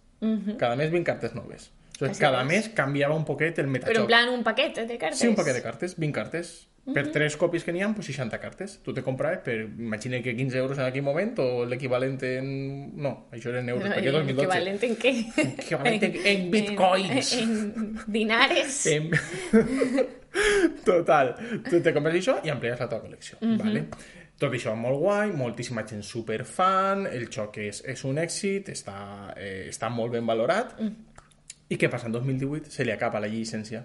Cada 0.57 0.75
mes 0.75 0.91
20 0.91 1.05
cartes 1.05 1.33
noves. 1.33 1.71
Entonces, 1.93 2.19
cada 2.19 2.43
mes 2.43 2.69
canviava 2.69 3.13
un 3.15 3.25
poquet 3.25 3.57
el 3.59 3.65
Però 3.65 3.71
metajoc. 3.71 3.97
en 4.01 4.07
plan 4.07 4.29
un 4.29 4.43
paquet 4.43 4.73
de 4.87 4.97
cartes. 4.97 5.19
Sí, 5.19 5.27
un 5.27 5.35
paquet 5.35 5.53
de 5.53 5.61
cartes, 5.61 5.97
20 5.97 6.13
cartes. 6.15 6.67
Per 6.81 7.03
tres 7.13 7.35
copies 7.37 7.63
que 7.63 7.71
n'hi 7.71 7.83
ha, 7.85 7.91
pues 7.93 8.07
60 8.09 8.39
cartes. 8.41 8.79
Tu 8.81 8.91
te 8.93 9.03
compraves 9.05 9.43
per, 9.45 9.59
imagina 9.61 10.17
que 10.25 10.33
15 10.35 10.57
euros 10.57 10.79
en 10.79 10.85
aquell 10.87 11.03
moment, 11.05 11.35
o 11.39 11.63
l'equivalent 11.69 12.17
en... 12.25 12.47
No, 12.97 13.27
això 13.31 13.51
era 13.53 13.59
en 13.61 13.69
euros, 13.69 13.85
No, 13.85 13.93
perquè 13.93 14.11
2012. 14.15 14.41
equivalent 14.41 14.83
en 14.87 14.95
què? 14.97 15.11
Equivalent 15.61 16.03
en- 16.07 16.17
en 16.31 16.49
bitcoins. 16.51 17.33
En, 17.37 17.53
en 17.53 17.99
dinares. 18.07 18.79
Em... 18.95 19.11
Total. 20.85 21.35
Tu 21.69 21.81
te 21.83 21.93
compres 21.93 22.17
això 22.17 22.37
i 22.45 22.49
amplies 22.53 22.79
la 22.81 22.87
teva 22.89 23.03
col·lecció. 23.05 23.37
vale? 23.61 23.85
Tot 24.41 24.55
això 24.57 24.73
molt 24.73 24.97
guai, 24.97 25.31
moltíssima 25.37 25.83
gent 25.85 26.01
superfan, 26.01 27.05
el 27.13 27.27
joc 27.29 27.59
és, 27.61 27.83
és 27.85 28.03
un 28.09 28.17
èxit, 28.17 28.71
està, 28.73 29.35
eh, 29.37 29.67
està 29.69 29.91
molt 29.93 30.15
ben 30.17 30.25
valorat. 30.25 30.73
I 31.71 31.77
què 31.77 31.87
passa? 31.93 32.09
En 32.09 32.15
2018 32.17 32.71
se 32.73 32.83
li 32.87 32.91
acaba 32.91 33.21
la 33.21 33.29
llicència 33.29 33.83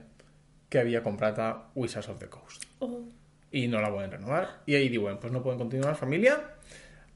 que 0.68 0.80
havia 0.80 1.02
comprat 1.02 1.38
a 1.38 1.50
Wizards 1.74 2.08
of 2.08 2.18
the 2.18 2.28
Coast. 2.28 2.64
Oh. 2.80 3.04
I 3.52 3.66
no 3.68 3.80
la 3.80 3.90
poden 3.90 4.10
renovar. 4.10 4.62
I 4.66 4.74
ahí 4.74 4.88
diuen, 4.88 5.18
pues 5.18 5.32
no 5.32 5.42
poden 5.42 5.58
continuar, 5.58 5.96
familia. 5.96 6.40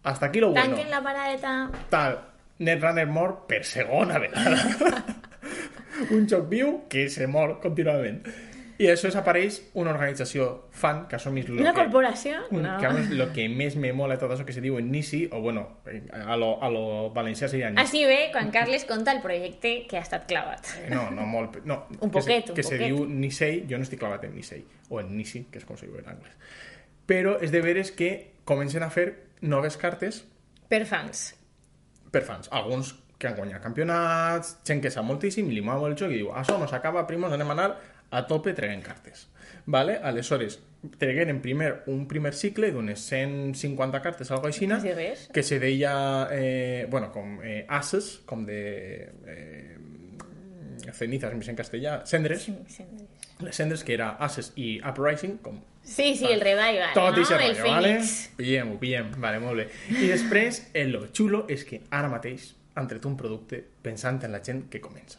Hasta 0.02 0.26
aquí 0.26 0.40
lo 0.40 0.50
bueno. 0.50 0.68
Tanquen 0.68 0.90
la 0.90 1.02
paradeta. 1.02 1.70
Tal, 1.90 2.20
Netrunner 2.58 3.06
mor 3.06 3.46
per 3.48 3.64
segona 3.64 4.18
vegada. 4.18 5.04
un 6.16 6.26
joc 6.28 6.48
viu 6.48 6.84
que 6.88 7.08
se 7.08 7.26
mor 7.26 7.58
contínuament. 7.60 8.22
I 8.80 8.86
això 8.88 9.10
apareix 9.20 9.58
una 9.76 9.90
organització 9.92 10.46
fan, 10.72 11.02
que 11.06 11.18
som 11.20 11.34
lo 11.36 11.60
Una 11.60 11.74
que, 11.74 11.82
corporació? 11.82 12.38
un, 12.50 12.62
No. 12.62 12.78
que 12.80 12.86
a 12.86 12.90
més, 12.96 13.10
lo 13.10 13.26
que 13.32 13.44
més 13.52 13.76
me 13.76 13.92
mola 13.92 14.16
tot 14.18 14.30
això 14.32 14.46
que 14.48 14.54
se 14.56 14.62
diu 14.64 14.78
en 14.78 14.90
Nisi, 14.90 15.26
o 15.30 15.40
bueno, 15.42 15.66
a 16.12 16.36
lo, 16.40 16.54
a 16.64 16.70
lo 16.72 17.10
valencià 17.12 17.48
seria 17.48 17.68
Nisi. 17.68 17.82
Així 17.82 18.04
ve 18.08 18.30
quan 18.32 18.50
Carles 18.50 18.86
conta 18.88 19.12
el 19.12 19.20
projecte 19.20 19.86
que 19.86 19.98
ha 19.98 20.00
estat 20.00 20.24
clavat. 20.26 20.66
No, 20.88 21.10
no, 21.10 21.26
molt... 21.28 21.58
No, 21.66 21.82
Un 22.00 22.08
que 22.10 22.20
poquet, 22.20 22.46
se, 22.46 22.52
un 22.52 22.56
que 22.56 22.62
se 22.62 22.76
poquet. 22.78 22.86
diu 22.86 23.04
Nisei, 23.06 23.66
jo 23.68 23.76
no 23.76 23.84
estic 23.84 24.00
clavat 24.00 24.24
en 24.24 24.34
Nisei, 24.34 24.64
o 24.88 25.00
en 25.00 25.12
Nisi, 25.14 25.44
que 25.52 25.58
és 25.60 25.66
com 25.68 25.76
se 25.76 25.84
diu 25.86 25.98
en 26.00 26.08
anglès. 26.14 26.32
Però 27.06 27.36
és 27.42 27.52
de 27.52 27.60
veres 27.60 27.92
que 27.92 28.10
comencen 28.48 28.82
a 28.82 28.88
fer 28.90 29.10
noves 29.42 29.76
cartes 29.76 30.24
Per 30.70 30.86
fans. 30.86 31.34
per 32.10 32.22
fans. 32.24 32.48
Alguns 32.50 32.94
que 33.18 33.28
han 33.28 33.36
guanyat 33.36 33.60
campionats, 33.62 34.56
gent 34.64 34.80
que 34.80 34.90
sap 34.90 35.04
moltíssim, 35.04 35.50
li 35.52 35.60
mola 35.60 35.78
molt 35.84 35.92
el 35.92 35.98
joc 36.00 36.12
i 36.16 36.22
diu, 36.22 36.32
això 36.32 36.56
no 36.58 36.66
s'acaba, 36.66 37.06
primos, 37.06 37.30
anem 37.32 37.50
a 37.50 37.52
anar 37.52 37.70
a 38.10 38.26
tope 38.26 38.54
traient 38.54 38.82
cartes. 38.82 39.28
Vale? 39.66 39.98
Aleshores, 40.02 40.58
tragueren 40.98 41.40
primer 41.42 41.82
un 41.86 42.06
primer 42.08 42.32
cicle 42.34 42.70
d'unes 42.72 43.00
150 43.06 44.02
cartes, 44.02 44.30
algo 44.30 44.48
així, 44.48 44.68
que 45.32 45.42
se 45.42 45.58
deia, 45.60 46.28
eh, 46.32 46.86
bueno, 46.90 47.12
com 47.12 47.38
eh, 47.42 47.64
asses, 47.68 48.20
com 48.26 48.46
de 48.46 48.60
eh, 49.26 49.76
cenizas, 50.92 51.34
més 51.36 51.48
en 51.48 51.58
castellà, 51.58 52.00
cendres, 52.06 52.48
Sí, 52.48 52.86
les 53.40 53.56
cendres 53.56 53.84
que 53.84 53.94
era 53.94 54.16
asses 54.20 54.52
i 54.56 54.78
uprising, 54.84 55.38
com 55.44 55.60
Sí, 55.82 56.14
sí, 56.14 56.26
el 56.26 56.40
revival, 56.40 56.92
tot 56.94 57.16
no? 57.16 57.22
i 57.22 57.24
el 57.24 57.38
rotllo, 57.40 57.64
vale? 57.64 57.92
Fènix. 57.96 58.10
Pillem-ho, 58.36 58.76
pillem, 58.78 59.08
vale, 59.16 59.40
molt 59.40 59.62
bé. 59.62 59.64
I 59.96 60.10
després, 60.12 60.60
el 60.76 60.92
lo 60.92 61.06
xulo 61.08 61.46
és 61.48 61.64
que 61.64 61.80
ara 61.90 62.10
mateix 62.12 62.50
han 62.76 62.86
tret 62.90 63.06
un 63.08 63.16
producte 63.16 63.62
pensant 63.82 64.20
en 64.28 64.36
la 64.36 64.42
gent 64.44 64.66
que 64.70 64.80
comença. 64.84 65.18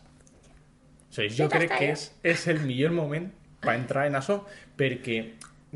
O 1.12 1.14
sigui, 1.14 1.36
jo 1.36 1.50
crec 1.52 1.74
que 1.76 1.92
és, 1.92 2.08
és 2.24 2.48
el 2.48 2.62
millor 2.64 2.94
moment 2.96 3.28
per 3.62 3.76
entrar 3.76 4.08
en 4.08 4.16
això, 4.16 4.40
perquè 4.80 5.18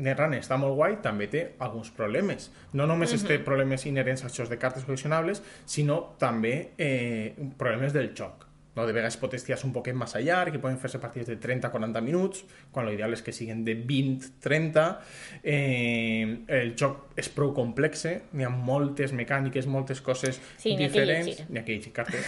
Netrunner 0.00 0.42
està 0.42 0.56
molt 0.60 0.76
guai, 0.76 0.98
també 1.04 1.28
té 1.32 1.42
alguns 1.64 1.90
problemes. 1.96 2.50
No 2.72 2.86
només 2.86 3.12
uh 3.12 3.18
-huh. 3.18 3.28
té 3.28 3.38
problemes 3.38 3.86
inherents 3.86 4.24
als 4.24 4.34
jocs 4.36 4.50
de 4.50 4.58
cartes 4.58 4.84
col·leccionables, 4.84 5.42
sinó 5.64 6.16
també 6.18 6.72
eh, 6.78 7.34
problemes 7.56 7.92
del 7.92 8.14
joc. 8.14 8.46
No? 8.74 8.86
De 8.86 8.92
vegades 8.92 9.16
pot 9.16 9.32
estirar 9.34 9.58
un 9.64 9.72
poquet 9.72 9.94
massa 9.94 10.20
llarg, 10.20 10.52
que 10.52 10.58
poden 10.58 10.78
fer-se 10.78 10.98
partides 10.98 11.28
de 11.28 11.38
30-40 11.40 12.02
minuts, 12.02 12.44
quan 12.70 12.86
l'ideal 12.86 13.12
és 13.12 13.22
que 13.22 13.32
siguin 13.32 13.64
de 13.64 13.74
20-30. 13.74 14.98
Eh, 15.42 16.38
el 16.48 16.74
joc 16.76 17.12
és 17.16 17.28
prou 17.28 17.54
complex, 17.54 18.06
n'hi 18.32 18.44
ha 18.44 18.50
moltes 18.50 19.12
mecàniques, 19.12 19.66
moltes 19.66 20.00
coses 20.00 20.40
Sí, 20.58 20.76
diferents. 20.76 21.48
N'hi 21.48 21.58
ha 21.58 21.64
que 21.64 21.72
llegir 21.72 21.92
cartes. 21.92 22.24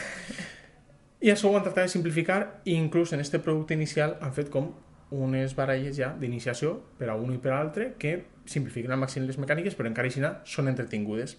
I 1.21 1.33
això 1.33 1.51
ho 1.51 1.57
han 1.57 1.65
tractat 1.65 1.89
de 1.89 1.91
simplificar 1.91 2.61
i 2.65 2.77
inclús 2.79 3.13
en 3.13 3.21
este 3.21 3.41
producte 3.43 3.75
inicial 3.75 4.17
han 4.23 4.35
fet 4.37 4.53
com 4.55 4.71
unes 5.11 5.55
baralles 5.57 5.97
ja 5.97 6.13
d'iniciació 6.15 6.77
per 6.99 7.09
a 7.11 7.17
un 7.19 7.33
i 7.35 7.41
per 7.43 7.53
a 7.53 7.57
l'altre 7.57 7.95
que 7.99 8.13
simplifiquen 8.47 8.93
al 8.93 9.01
màxim 9.03 9.27
les 9.27 9.39
mecàniques 9.41 9.75
però 9.75 9.91
encara 9.91 10.07
així 10.07 10.23
són 10.45 10.69
entretingudes 10.69 11.37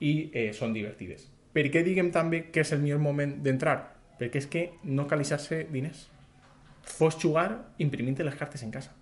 i 0.00 0.30
eh, 0.34 0.50
són 0.52 0.74
divertides. 0.74 1.30
Per 1.54 1.64
què 1.70 1.84
diguem 1.86 2.10
també 2.10 2.50
que 2.50 2.60
és 2.66 2.72
el 2.74 2.82
millor 2.82 3.00
moment 3.00 3.38
d'entrar? 3.42 3.78
Perquè 4.18 4.42
és 4.42 4.46
que 4.50 4.64
no 4.84 5.06
cal 5.06 5.22
diners. 5.70 6.08
Pots 6.98 7.16
jugar 7.22 7.48
imprimint 7.78 8.18
les 8.18 8.34
cartes 8.34 8.62
en 8.62 8.70
casa. 8.70 8.92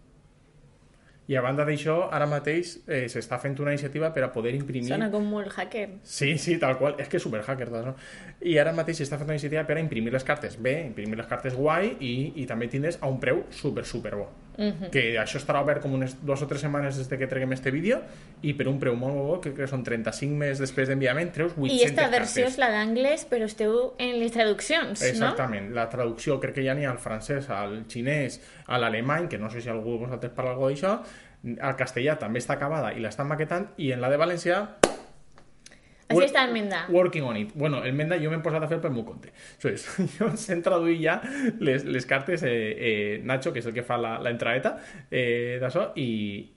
I 1.31 1.37
a 1.39 1.43
banda 1.45 1.63
d'això, 1.67 2.09
ara 2.11 2.27
mateix 2.27 2.73
eh, 2.87 3.05
s'està 3.13 3.39
fent 3.39 3.55
una 3.63 3.75
iniciativa 3.77 4.11
per 4.15 4.25
a 4.27 4.31
poder 4.35 4.57
imprimir... 4.59 4.91
Sona 4.91 5.09
com 5.13 5.29
molt 5.31 5.55
hacker. 5.55 5.87
Sí, 6.03 6.35
sí, 6.43 6.57
tal 6.59 6.75
qual. 6.81 6.99
És 6.99 7.09
que 7.09 7.21
és 7.21 7.23
superhacker, 7.23 7.69
tot 7.71 7.79
això. 7.79 7.95
I 8.51 8.59
ara 8.59 8.75
mateix 8.75 8.99
s'està 8.99 9.21
fent 9.21 9.31
una 9.31 9.39
iniciativa 9.39 9.63
per 9.69 9.79
a 9.79 9.85
imprimir 9.85 10.13
les 10.15 10.27
cartes 10.27 10.59
bé, 10.59 10.81
imprimir 10.89 11.21
les 11.23 11.31
cartes 11.31 11.55
guai 11.55 11.95
i, 12.01 12.15
i 12.43 12.49
també 12.51 12.67
tindre's 12.73 12.99
a 13.01 13.11
un 13.13 13.23
preu 13.23 13.47
super, 13.55 13.87
super 13.87 14.17
bo. 14.19 14.27
Uh 14.57 14.65
-huh. 14.65 14.91
Que 14.91 15.17
això 15.19 15.39
estarà 15.39 15.63
obert 15.63 15.81
com 15.81 15.95
unes 15.95 16.17
dues 16.21 16.43
o 16.43 16.47
tres 16.47 16.61
setmanes 16.61 16.97
des 16.97 17.09
de 17.09 17.19
que 17.19 17.27
treguem 17.27 17.53
este 17.53 17.71
vídeo 17.71 18.03
i 18.43 18.53
per 18.53 18.69
un 18.69 18.79
preu 18.79 18.95
molt 18.95 19.15
bo, 19.15 19.41
que, 19.41 19.55
que 19.55 19.67
són 19.67 19.83
35 19.83 20.37
mesos 20.37 20.59
després 20.59 20.89
d'enviament, 20.89 21.33
treus 21.33 21.53
800 21.57 21.81
I 21.81 21.85
esta 21.85 22.09
versió 22.09 22.43
cartes. 22.43 22.53
és 22.53 22.59
la 22.59 22.71
d'anglès, 22.71 23.27
però 23.31 23.45
esteu 23.45 23.95
en 23.99 24.19
les 24.19 24.33
traduccions, 24.33 25.01
no? 25.01 25.07
Exactament. 25.07 25.73
La 25.75 25.89
traducció 25.89 26.39
crec 26.41 26.55
que 26.55 26.65
ja 26.65 26.75
n'hi 26.75 26.85
ha 26.85 26.91
al 26.91 26.99
francès, 26.99 27.49
al 27.49 27.85
xinès, 27.89 28.41
a 28.67 28.79
l'alemany, 28.79 29.29
que 29.29 29.39
no 29.39 29.51
sé 29.51 29.61
si 29.61 29.69
algú 29.69 29.93
de 29.93 29.99
vosaltres 30.05 30.33
parla 30.33 30.51
alguna 30.51 30.71
d'això, 30.73 31.03
al 31.61 31.77
castellà 31.77 32.19
també 32.19 32.39
està 32.39 32.55
acabada 32.55 32.93
i 32.93 33.01
l'estan 33.01 33.27
maquetant, 33.27 33.69
i 33.77 33.93
en 33.93 34.01
la 34.01 34.11
de 34.11 34.17
valencià 34.17 34.69
Així 36.13 36.29
està 36.29 36.45
el 36.47 36.53
Menda. 36.55 36.85
Working 36.93 37.27
on 37.29 37.39
it. 37.41 37.53
Bueno, 37.55 37.83
el 37.85 37.97
Menda 37.97 38.19
jo 38.21 38.31
m'he 38.33 38.41
posat 38.45 38.67
a 38.67 38.71
fer 38.71 38.79
pel 38.83 38.95
meu 38.95 39.07
compte. 39.09 39.33
És, 39.69 39.87
jo 40.19 40.31
sé 40.39 40.59
traduir 40.65 40.99
ja 41.03 41.19
les, 41.61 41.87
les 41.89 42.07
cartes, 42.09 42.45
eh, 42.47 42.53
eh, 42.77 43.21
Nacho, 43.25 43.53
que 43.55 43.63
és 43.63 43.69
el 43.69 43.77
que 43.77 43.87
fa 43.87 43.99
la, 44.01 44.15
la 44.23 44.33
entraeta 44.35 44.77
eh, 45.11 45.59
d'això, 45.63 45.89
i, 46.01 46.09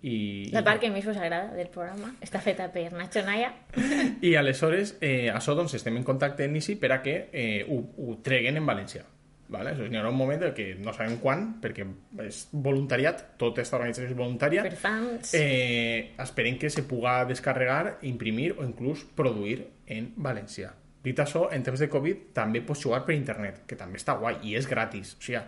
i, 0.04 0.16
La 0.56 0.66
part 0.68 0.84
que 0.84 0.92
més 0.94 1.08
us 1.08 1.18
agrada 1.18 1.56
del 1.56 1.72
programa 1.74 2.14
està 2.26 2.44
feta 2.44 2.70
per 2.74 2.92
Nacho 2.94 3.26
Naya. 3.26 3.54
i 4.28 4.36
aleshores 4.40 4.98
eh, 5.02 5.32
això 5.34 5.58
doncs 5.58 5.78
estem 5.80 5.98
en 5.98 6.08
contacte 6.08 6.46
en 6.46 6.56
ICI 6.60 6.80
per 6.82 6.94
a 6.96 7.02
que 7.06 7.18
eh, 7.32 7.66
ho, 7.70 7.82
ho 7.98 8.18
treguen 8.26 8.62
en 8.62 8.68
valencià. 8.68 9.06
Vale? 9.48 9.72
Això, 9.76 9.86
hi 9.86 9.96
haurà 9.96 10.10
un 10.10 10.18
moment 10.18 10.42
en 10.48 10.54
què 10.58 10.72
no 10.82 10.94
sabem 10.94 11.20
quan, 11.22 11.44
perquè 11.62 11.86
és 12.26 12.48
voluntariat, 12.52 13.20
tota 13.38 13.62
aquesta 13.62 13.78
organització 13.78 14.10
és 14.10 14.18
voluntària, 14.18 14.64
Per 14.66 14.80
fans. 14.82 15.34
eh, 15.38 16.14
esperem 16.24 16.58
que 16.58 16.70
se 16.74 16.82
puga 16.84 17.24
descarregar, 17.30 18.00
imprimir 18.02 18.54
o 18.58 18.64
inclús 18.66 19.04
produir 19.16 19.68
en 19.86 20.14
valencià. 20.18 20.72
Dit 21.06 21.20
això, 21.22 21.44
en 21.54 21.62
temps 21.62 21.80
de 21.80 21.88
Covid 21.88 22.32
també 22.34 22.64
pots 22.66 22.82
jugar 22.82 23.04
per 23.06 23.14
internet, 23.14 23.62
que 23.68 23.76
també 23.78 24.00
està 24.02 24.18
guai 24.18 24.40
i 24.42 24.56
és 24.58 24.66
gratis. 24.68 25.14
O 25.20 25.22
sigui, 25.22 25.44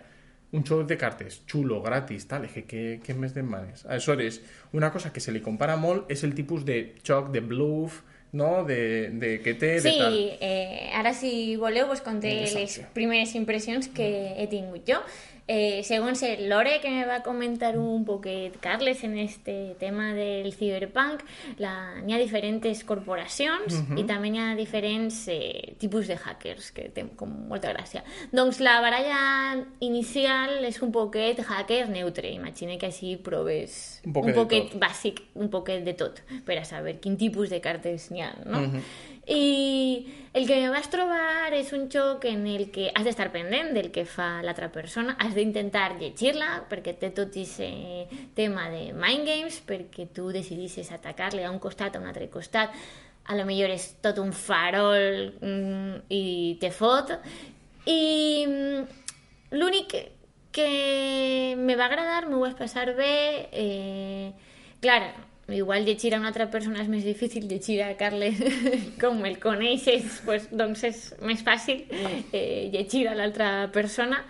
un 0.52 0.62
joc 0.64 0.86
de 0.86 0.96
cartes 0.96 1.42
xulo, 1.50 1.82
gratis, 1.82 2.24
tal, 2.30 2.46
que 2.46 2.62
què, 2.64 2.84
què 3.02 3.16
més 3.18 3.34
demanes? 3.34 3.84
Aleshores, 3.84 4.40
una 4.72 4.92
cosa 4.92 5.10
que 5.12 5.20
se 5.20 5.32
li 5.34 5.40
compara 5.42 5.74
molt 5.76 6.08
és 6.08 6.22
el 6.24 6.34
tipus 6.38 6.64
de 6.64 6.94
joc 7.04 7.32
de 7.34 7.40
bluff, 7.40 8.02
no? 8.32 8.64
de, 8.64 9.10
de 9.10 9.40
que 9.40 9.54
té, 9.54 9.80
de 9.80 9.94
tal. 9.96 10.12
Sí, 10.14 10.30
eh, 10.40 10.90
ara 10.94 11.14
si 11.14 11.56
voleu 11.56 11.86
vos 11.88 12.02
conté 12.04 12.42
Exacte. 12.42 12.60
les 12.60 12.78
primeres 12.94 13.34
impressions 13.34 13.88
que 13.88 14.08
he 14.36 14.46
tingut 14.50 14.84
jo. 14.88 15.00
Eh, 15.50 15.80
segons 15.82 16.22
el 16.22 16.46
lore 16.50 16.74
que 16.82 16.90
me 16.90 17.06
va 17.08 17.22
comentar 17.22 17.78
un 17.78 18.04
poquet 18.04 18.58
Carles 18.60 19.02
en 19.02 19.16
este 19.16 19.74
tema 19.80 20.12
del 20.12 20.52
cyberpunk, 20.52 21.22
la- 21.56 22.02
n'hi 22.04 22.12
ha 22.12 22.18
diferents 22.20 22.84
corporacions 22.84 23.72
i 23.96 24.04
també 24.04 24.28
n'hi 24.28 24.38
ha 24.42 24.54
diferents 24.54 25.22
eh, 25.32 25.72
tipus 25.80 26.06
de 26.06 26.18
hackers, 26.20 26.70
que 26.76 26.90
té 26.92 27.06
com 27.16 27.32
molta 27.48 27.72
gràcia. 27.72 28.04
Doncs 28.30 28.60
la 28.60 28.76
baralla 28.84 29.64
inicial 29.80 30.64
és 30.68 30.82
un 30.84 30.92
poquet 30.92 31.40
hacker 31.40 31.88
neutre, 31.88 32.28
imagina 32.30 32.76
que 32.76 32.86
així 32.92 33.16
proves 33.16 34.02
Un 34.04 34.12
un 34.12 34.34
poquet 34.44 34.74
bàsic, 34.78 35.22
un 35.34 35.48
poquet 35.48 35.80
de 35.84 35.94
tot, 35.94 36.20
per 36.44 36.58
a 36.58 36.64
saber 36.68 36.98
quin 37.00 37.16
tipus 37.16 37.48
de 37.48 37.60
cartes 37.64 38.10
n'hi 38.10 38.20
ha, 38.20 38.34
no? 38.44 38.66
I 39.28 40.30
el 40.32 40.46
que 40.48 40.56
vas 40.72 40.88
trobar 40.88 41.52
és 41.56 41.72
un 41.76 41.88
joc 41.92 42.24
en 42.30 42.46
el 42.48 42.68
que 42.72 42.88
has 42.94 43.04
d'estar 43.04 43.28
pendent 43.34 43.74
del 43.76 43.90
que 43.92 44.06
fa 44.08 44.38
l'altra 44.44 44.70
persona, 44.72 45.16
has 45.20 45.34
d'intentar 45.36 45.98
llegir-la, 46.00 46.64
perquè 46.70 46.94
té 46.96 47.10
tot 47.12 47.36
aquest 47.36 48.14
tema 48.38 48.68
de 48.72 48.94
mind 48.96 49.28
games, 49.28 49.60
perquè 49.68 50.08
tu 50.14 50.30
decidissis 50.32 50.92
atacar-li 50.96 51.44
a 51.44 51.52
un 51.52 51.60
costat, 51.60 51.96
a 51.96 52.00
un 52.00 52.08
altre 52.08 52.30
costat, 52.32 52.72
a 53.28 53.36
lo 53.36 53.44
millor 53.44 53.68
és 53.74 53.90
tot 54.00 54.16
un 54.22 54.32
farol 54.32 55.34
mm, 55.36 56.08
i 56.08 56.56
te 56.60 56.72
fot. 56.72 57.12
I 57.84 58.00
mm, 58.48 58.86
l'únic 59.60 59.96
que 60.56 61.54
me 61.60 61.76
va 61.76 61.90
agradar, 61.90 62.24
m'ho 62.28 62.40
vaig 62.40 62.56
passar 62.56 62.88
bé, 62.96 63.48
eh, 63.52 64.32
clar, 64.80 65.02
igual 65.48 65.84
llegir 65.86 66.14
a 66.14 66.18
una 66.18 66.28
altra 66.28 66.50
persona 66.50 66.82
és 66.82 66.88
més 66.92 67.04
difícil, 67.06 67.48
llegir 67.48 67.80
a 67.82 67.94
Carles 67.96 68.40
com 69.02 69.24
el 69.24 69.38
coneixes, 69.40 70.20
pues, 70.26 70.48
doncs 70.52 70.84
és 70.84 71.02
més 71.24 71.42
fàcil 71.46 71.86
eh, 72.32 72.68
llegir 72.72 73.06
a 73.08 73.16
l'altra 73.16 73.70
persona. 73.72 74.22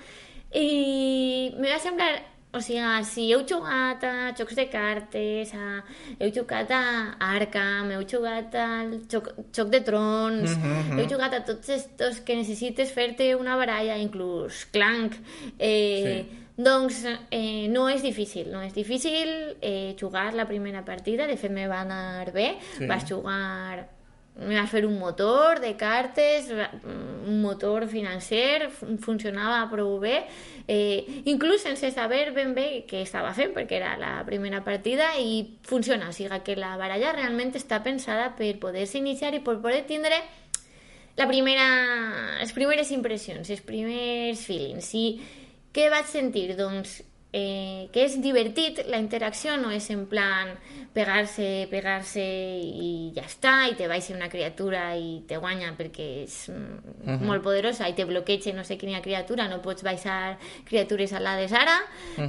I 0.55 1.53
me 1.59 1.69
va 1.73 1.79
semblar 1.83 2.13
o 2.51 2.61
sigui, 2.65 2.81
si 3.05 3.27
heu 3.35 3.43
jugat 3.45 4.05
a 4.09 4.13
jocs 4.39 4.57
de 4.57 4.65
cartes, 4.73 5.51
a... 5.53 5.83
heu 6.17 6.31
jugat 6.33 6.71
a 6.73 6.81
Arkham, 7.21 7.91
heu 7.93 8.07
jugat 8.09 8.55
al 8.57 8.95
joc, 9.13 9.29
joc 9.53 9.69
de 9.75 9.83
trons, 9.85 10.55
heu 10.97 11.05
jugat 11.11 11.37
a 11.37 11.43
tots 11.45 11.69
estos 11.77 12.23
que 12.25 12.39
necessites 12.39 12.95
fer-te 12.97 13.35
una 13.37 13.59
baralla, 13.61 13.99
inclús 14.01 14.65
Clank, 14.73 15.19
eh, 15.59 16.25
Sí. 16.25 16.45
Doncs 16.59 17.05
eh, 17.31 17.69
no 17.71 17.87
és 17.89 18.03
difícil, 18.03 18.51
no 18.51 18.61
és 18.67 18.75
difícil 18.75 19.31
eh, 19.63 19.95
jugar 19.99 20.35
la 20.35 20.45
primera 20.49 20.85
partida, 20.85 21.29
de 21.31 21.37
fet 21.39 21.53
me 21.55 21.69
va 21.71 21.81
anar 21.87 22.33
bé, 22.35 22.57
Sí. 22.77 22.87
vas 22.91 23.07
jugar 23.09 23.87
me 24.39 24.55
vas 24.55 24.71
fer 24.71 24.85
un 24.87 25.01
motor 25.01 25.59
de 25.59 25.73
cartes, 25.77 26.47
un 27.27 27.41
motor 27.43 27.89
financer, 27.91 28.69
fun- 28.71 28.97
funcionava 29.03 29.65
prou 29.69 29.97
bé, 29.99 30.27
eh, 30.69 31.23
inclús 31.27 31.63
sense 31.63 31.91
saber 31.91 32.31
ben 32.37 32.55
bé 32.55 32.85
què 32.87 33.01
estava 33.03 33.33
fent, 33.35 33.51
perquè 33.53 33.81
era 33.81 33.97
la 33.99 34.23
primera 34.25 34.63
partida 34.63 35.09
i 35.19 35.57
funciona, 35.63 36.11
o 36.11 36.13
sigui 36.15 36.39
que 36.47 36.55
la 36.55 36.77
baralla 36.77 37.11
realment 37.17 37.51
està 37.59 37.83
pensada 37.83 38.37
per 38.37 38.53
poder-se 38.61 38.99
iniciar 38.99 39.35
i 39.35 39.41
per 39.41 39.57
poder 39.61 39.83
tindre 39.91 40.21
la 41.17 41.27
primera, 41.27 41.67
les 42.39 42.53
primeres 42.55 42.93
impressions, 42.95 43.51
els 43.51 43.61
primers 43.67 44.39
feelings. 44.47 44.95
I 44.95 45.21
què 45.79 45.87
vaig 45.95 46.11
sentir? 46.11 46.49
Doncs 46.59 46.99
eh, 47.33 47.89
que 47.93 48.05
és 48.07 48.17
divertit, 48.23 48.81
la 48.91 48.99
interacció 48.99 49.55
no 49.61 49.71
és 49.75 49.87
en 49.95 50.07
plan 50.11 50.55
pegar-se, 50.97 51.69
pegar-se 51.71 52.25
i 52.25 53.13
ja 53.15 53.23
està, 53.29 53.53
i 53.71 53.77
te 53.79 53.87
baixa 53.91 54.17
una 54.17 54.31
criatura 54.33 54.89
i 54.99 55.21
te 55.29 55.39
guanya 55.39 55.75
perquè 55.79 56.09
és 56.25 56.39
mm, 56.51 57.21
molt 57.29 57.45
poderosa 57.45 57.89
i 57.89 57.95
te 57.95 58.09
bloqueja 58.09 58.57
no 58.57 58.65
sé 58.67 58.79
quina 58.81 59.05
criatura, 59.05 59.47
no 59.53 59.61
pots 59.63 59.87
baixar 59.87 60.39
criatures 60.69 61.15
alades 61.15 61.55
ara 61.55 61.77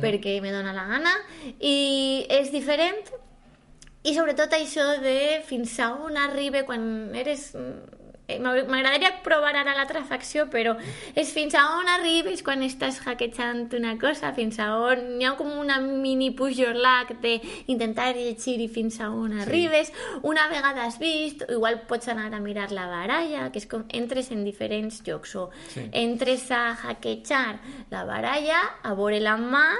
perquè 0.03 0.38
me 0.44 0.53
dóna 0.53 0.75
la 0.75 0.86
gana. 0.91 1.15
I 1.58 2.27
és 2.29 2.53
diferent 2.53 3.01
i 4.03 4.13
sobretot 4.15 4.53
això 4.56 4.86
de 5.03 5.41
fins 5.48 5.74
a 5.84 5.94
on 5.98 6.20
arriba 6.20 6.63
quan 6.68 7.15
eres... 7.18 7.50
eh, 8.29 8.39
m'agrad- 8.39 8.69
M'agradaria 8.69 9.12
provar 9.24 9.55
ara 9.55 9.74
l'altra 9.75 10.03
facció, 10.05 10.48
però 10.50 10.75
és 11.15 11.31
fins 11.33 11.55
a 11.55 11.65
on 11.79 11.88
arribes 11.88 12.43
quan 12.43 12.62
estàs 12.63 13.01
hackejant 13.05 13.74
una 13.75 13.98
cosa, 13.98 14.31
fins 14.33 14.59
a 14.59 14.69
on 14.77 15.19
hi 15.19 15.25
ha 15.25 15.33
com 15.36 15.51
una 15.59 15.79
mini 15.81 16.29
push 16.31 16.59
your 16.62 16.75
luck 16.75 17.12
d'intentar 17.21 18.13
llegir 18.15 18.59
i 18.62 18.67
fins 18.71 19.00
a 19.01 19.09
on 19.09 19.39
arribes. 19.41 19.91
Una 20.24 20.48
vegada 20.48 20.86
has 20.86 21.00
vist, 21.00 21.43
igual 21.50 21.81
pots 21.88 22.07
anar 22.07 22.33
a 22.33 22.39
mirar 22.39 22.71
la 22.71 22.88
baralla, 22.88 23.50
que 23.51 23.59
és 23.59 23.65
com 23.67 23.86
entres 23.89 24.31
en 24.31 24.43
diferents 24.45 25.01
llocs, 25.05 25.36
o 25.36 25.50
Sí. 25.74 25.89
entres 25.91 26.50
a 26.51 26.74
hackejar 26.75 27.59
la 27.89 28.03
baralla, 28.05 28.59
a 28.83 28.93
veure 28.93 29.19
la 29.19 29.38
mà 29.38 29.75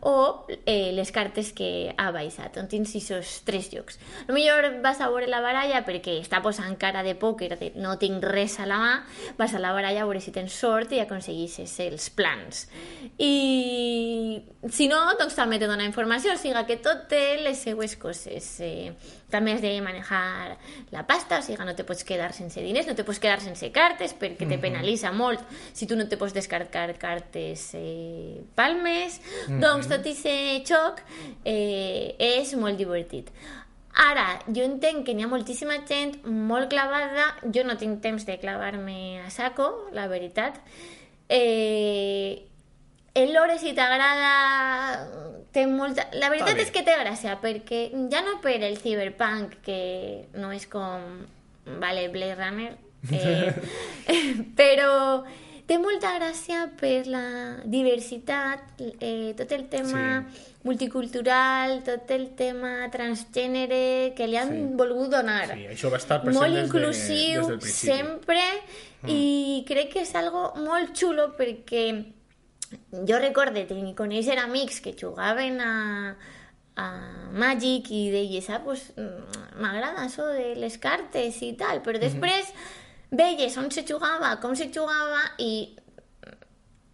o 0.00 0.46
eh, 0.66 0.92
les 0.92 1.10
cartes 1.12 1.52
que 1.52 1.94
ha 1.96 2.10
baixat. 2.10 2.56
On 2.60 2.68
tens 2.68 2.90
aquests 2.94 3.42
tres 3.44 3.70
llocs. 3.72 3.98
A 4.28 4.32
millor 4.32 4.80
vas 4.82 5.00
a 5.00 5.08
veure 5.08 5.26
la 5.28 5.40
baralla 5.40 5.84
perquè 5.86 6.18
està 6.20 6.40
posant 6.42 6.76
cara 6.78 7.02
de 7.02 7.14
pòquer, 7.14 7.56
de 7.58 7.72
no 7.76 7.89
no 7.90 7.98
tinc 7.98 8.22
res 8.24 8.58
a 8.62 8.68
la 8.70 8.78
mà, 8.80 8.94
vas 9.38 9.54
a 9.54 9.62
la 9.62 9.74
baralla 9.74 10.04
a 10.04 10.08
veure 10.08 10.22
si 10.22 10.32
tens 10.34 10.54
sort 10.54 10.94
i 10.94 11.02
aconseguixes 11.02 11.74
els 11.88 12.08
plans. 12.14 12.66
I 13.18 13.34
si 14.70 14.86
no, 14.90 15.00
doncs 15.18 15.34
també 15.38 15.58
te 15.58 15.68
dona 15.70 15.86
informació, 15.88 16.34
o 16.36 16.40
sigui 16.40 16.62
que 16.68 16.78
tot 16.84 17.06
té 17.10 17.40
les 17.42 17.58
seues 17.58 17.96
coses. 17.98 18.48
Eh, 18.62 18.92
també 19.30 19.54
has 19.54 19.62
de 19.62 19.72
manejar 19.80 20.56
la 20.92 21.06
pasta, 21.08 21.38
o 21.38 21.44
sigui 21.44 21.64
no 21.64 21.74
te 21.78 21.86
pots 21.88 22.04
quedar 22.06 22.32
sense 22.36 22.60
diners, 22.62 22.88
no 22.90 22.96
te 22.98 23.06
pots 23.06 23.20
quedar 23.22 23.40
sense 23.42 23.70
cartes 23.72 24.14
perquè 24.18 24.48
te 24.48 24.58
penalitza 24.60 25.12
molt 25.14 25.42
si 25.72 25.86
tu 25.86 25.96
no 25.96 26.06
te 26.10 26.18
pots 26.20 26.34
descartar 26.36 26.92
cartes 27.00 27.70
eh, 27.78 28.42
palmes. 28.58 29.20
Doncs 29.62 29.88
tot 29.90 30.04
aquest 30.04 30.70
xoc 30.70 31.02
eh, 31.44 32.16
és 32.18 32.54
molt 32.58 32.78
divertit. 32.80 33.32
Ara, 33.92 34.38
jo 34.46 34.62
entenc 34.62 35.02
que 35.06 35.14
n'hi 35.14 35.24
ha 35.26 35.30
moltíssima 35.30 35.80
gent 35.88 36.20
molt 36.24 36.70
clavada, 36.70 37.26
jo 37.54 37.64
no 37.66 37.74
tinc 37.76 37.98
temps 38.04 38.24
de 38.26 38.38
clavar-me 38.38 39.18
a 39.24 39.30
saco, 39.34 39.88
la 39.92 40.06
veritat. 40.06 40.60
Eh, 41.28 42.46
el 43.14 43.32
lore, 43.34 43.58
si 43.58 43.72
t'agrada, 43.74 44.30
té 45.50 45.66
molta... 45.66 46.06
La 46.14 46.30
veritat 46.30 46.62
és 46.62 46.70
que 46.70 46.84
té 46.86 46.94
gràcia, 47.00 47.34
perquè 47.42 47.88
ja 48.12 48.22
no 48.22 48.38
per 48.44 48.60
el 48.62 48.78
cyberpunk, 48.78 49.58
que 49.66 49.80
no 50.38 50.52
és 50.54 50.68
com... 50.70 51.26
Vale, 51.82 52.08
Blade 52.10 52.38
Runner, 52.38 52.70
eh, 53.10 53.52
però 54.58 55.24
té 55.66 55.78
molta 55.78 56.14
gràcia 56.16 56.68
per 56.78 57.04
la 57.10 57.26
diversitat, 57.66 58.80
eh, 58.98 59.34
tot 59.38 59.52
el 59.58 59.66
tema 59.70 60.06
Sí. 60.22 60.49
Multicultural, 60.62 61.82
tot 61.84 62.10
el 62.10 62.28
tema 62.36 62.88
transgènere 62.92 64.12
que 64.16 64.26
li 64.28 64.36
han 64.36 64.50
Sí. 64.50 64.62
volgut 64.76 65.10
donar. 65.10 65.46
Sí, 65.54 65.66
això 65.66 65.90
va 65.90 65.96
estar 65.96 66.20
present 66.22 66.40
molt 66.42 66.54
des 66.54 66.60
de- 66.60 66.66
inclusiu 66.66 67.40
des 67.40 67.48
del 67.48 67.60
sempre 67.62 68.40
i 69.06 69.64
crec 69.66 69.92
que 69.92 70.00
és 70.02 70.14
algo 70.14 70.52
molt 70.56 70.92
xulo 70.96 71.34
perquè 71.36 72.04
jo 73.06 73.18
recorde 73.18 73.64
tenir 73.66 73.94
conèixer 73.94 74.38
amics 74.38 74.80
que 74.80 74.94
jugaven 74.94 75.60
a, 75.60 76.16
a 76.76 76.86
Magic 77.32 77.90
i 77.90 78.10
deies, 78.10 78.48
ah, 78.50 78.60
pues 78.64 78.92
mm, 78.96 79.60
m'agrada 79.60 80.04
això 80.04 80.26
de 80.32 80.54
les 80.56 80.78
cartes 80.78 81.40
i 81.42 81.54
tal, 81.54 81.82
però 81.82 81.98
després 81.98 82.52
veies 83.10 83.56
on 83.56 83.70
se 83.72 83.82
jugava, 83.84 84.38
com 84.40 84.54
se 84.54 84.70
jugava 84.72 85.32
i 85.38 85.74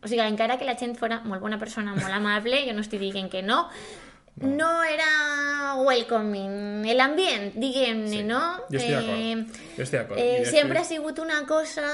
o 0.03 0.09
sigui, 0.09 0.21
encara 0.27 0.59
que 0.59 0.65
la 0.65 0.77
gent 0.77 0.97
fora 0.99 1.21
molt 1.25 1.41
bona 1.43 1.59
persona, 1.59 1.95
molt 1.95 2.13
amable, 2.13 2.65
jo 2.67 2.73
no 2.75 2.81
estic 2.85 3.01
dient 3.01 3.31
que 3.31 3.43
no, 3.43 3.69
no, 4.37 4.83
era 4.85 5.75
welcoming 5.81 6.85
l'ambient, 6.95 7.55
diguem-ne, 7.57 8.19
Sí, 8.19 8.23
no? 8.29 8.41
jo 8.69 8.77
estic 8.77 8.93
d'acord. 8.93 9.57
Jo 9.79 9.83
estic 9.83 9.99
d'acord. 9.99 10.19
I 10.19 10.23
Eh, 10.23 10.41
després- 10.41 10.51
sempre 10.61 10.79
ha 10.79 10.85
sigut 10.85 11.19
una 11.19 11.39
cosa 11.47 11.87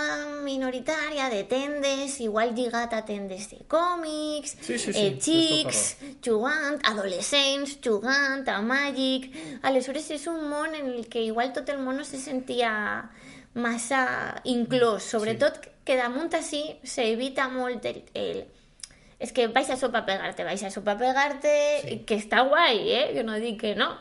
minoritària 0.42 1.28
de 1.30 1.44
tendes, 1.44 2.20
igual 2.20 2.52
lligat 2.54 2.92
a 2.94 3.04
tendes 3.04 3.48
de 3.50 3.58
còmics, 3.68 4.56
Sí, 4.60 4.76
sí, 4.78 4.92
sí, 4.92 4.98
eh, 4.98 5.18
xics, 5.20 5.96
jugant, 6.24 6.80
adolescents, 6.84 7.78
jugant 7.84 8.48
a 8.48 8.60
Magic... 8.60 9.30
Aleshores 9.62 10.10
és 10.10 10.26
un 10.26 10.48
món 10.50 10.74
en 10.74 10.86
el 10.96 11.06
que 11.08 11.22
igual 11.22 11.52
tot 11.52 11.68
el 11.68 11.78
món 11.78 11.96
no 11.96 12.04
se 12.04 12.18
sentia 12.18 13.08
massa 13.54 14.40
inclòs, 14.44 15.02
sobretot 15.02 15.60
que 15.84 15.96
damunt 15.98 16.32
així 16.34 16.62
s'evita 16.84 17.48
molt 17.52 17.84
el, 17.90 18.02
el 18.14 18.44
és 19.22 19.30
que 19.30 19.46
vais 19.54 19.68
a 19.70 19.76
sopa 19.78 20.00
a 20.02 20.06
pegarte, 20.06 20.42
vais 20.42 20.62
a 20.66 20.70
sopa 20.74 20.96
a 20.96 20.98
pegarte, 20.98 21.50
Sí. 21.82 21.98
que 22.06 22.16
està 22.18 22.42
guai, 22.48 22.90
eh? 22.90 23.12
Jo 23.14 23.22
no 23.22 23.36
dic 23.38 23.60
que 23.60 23.76
no, 23.78 23.92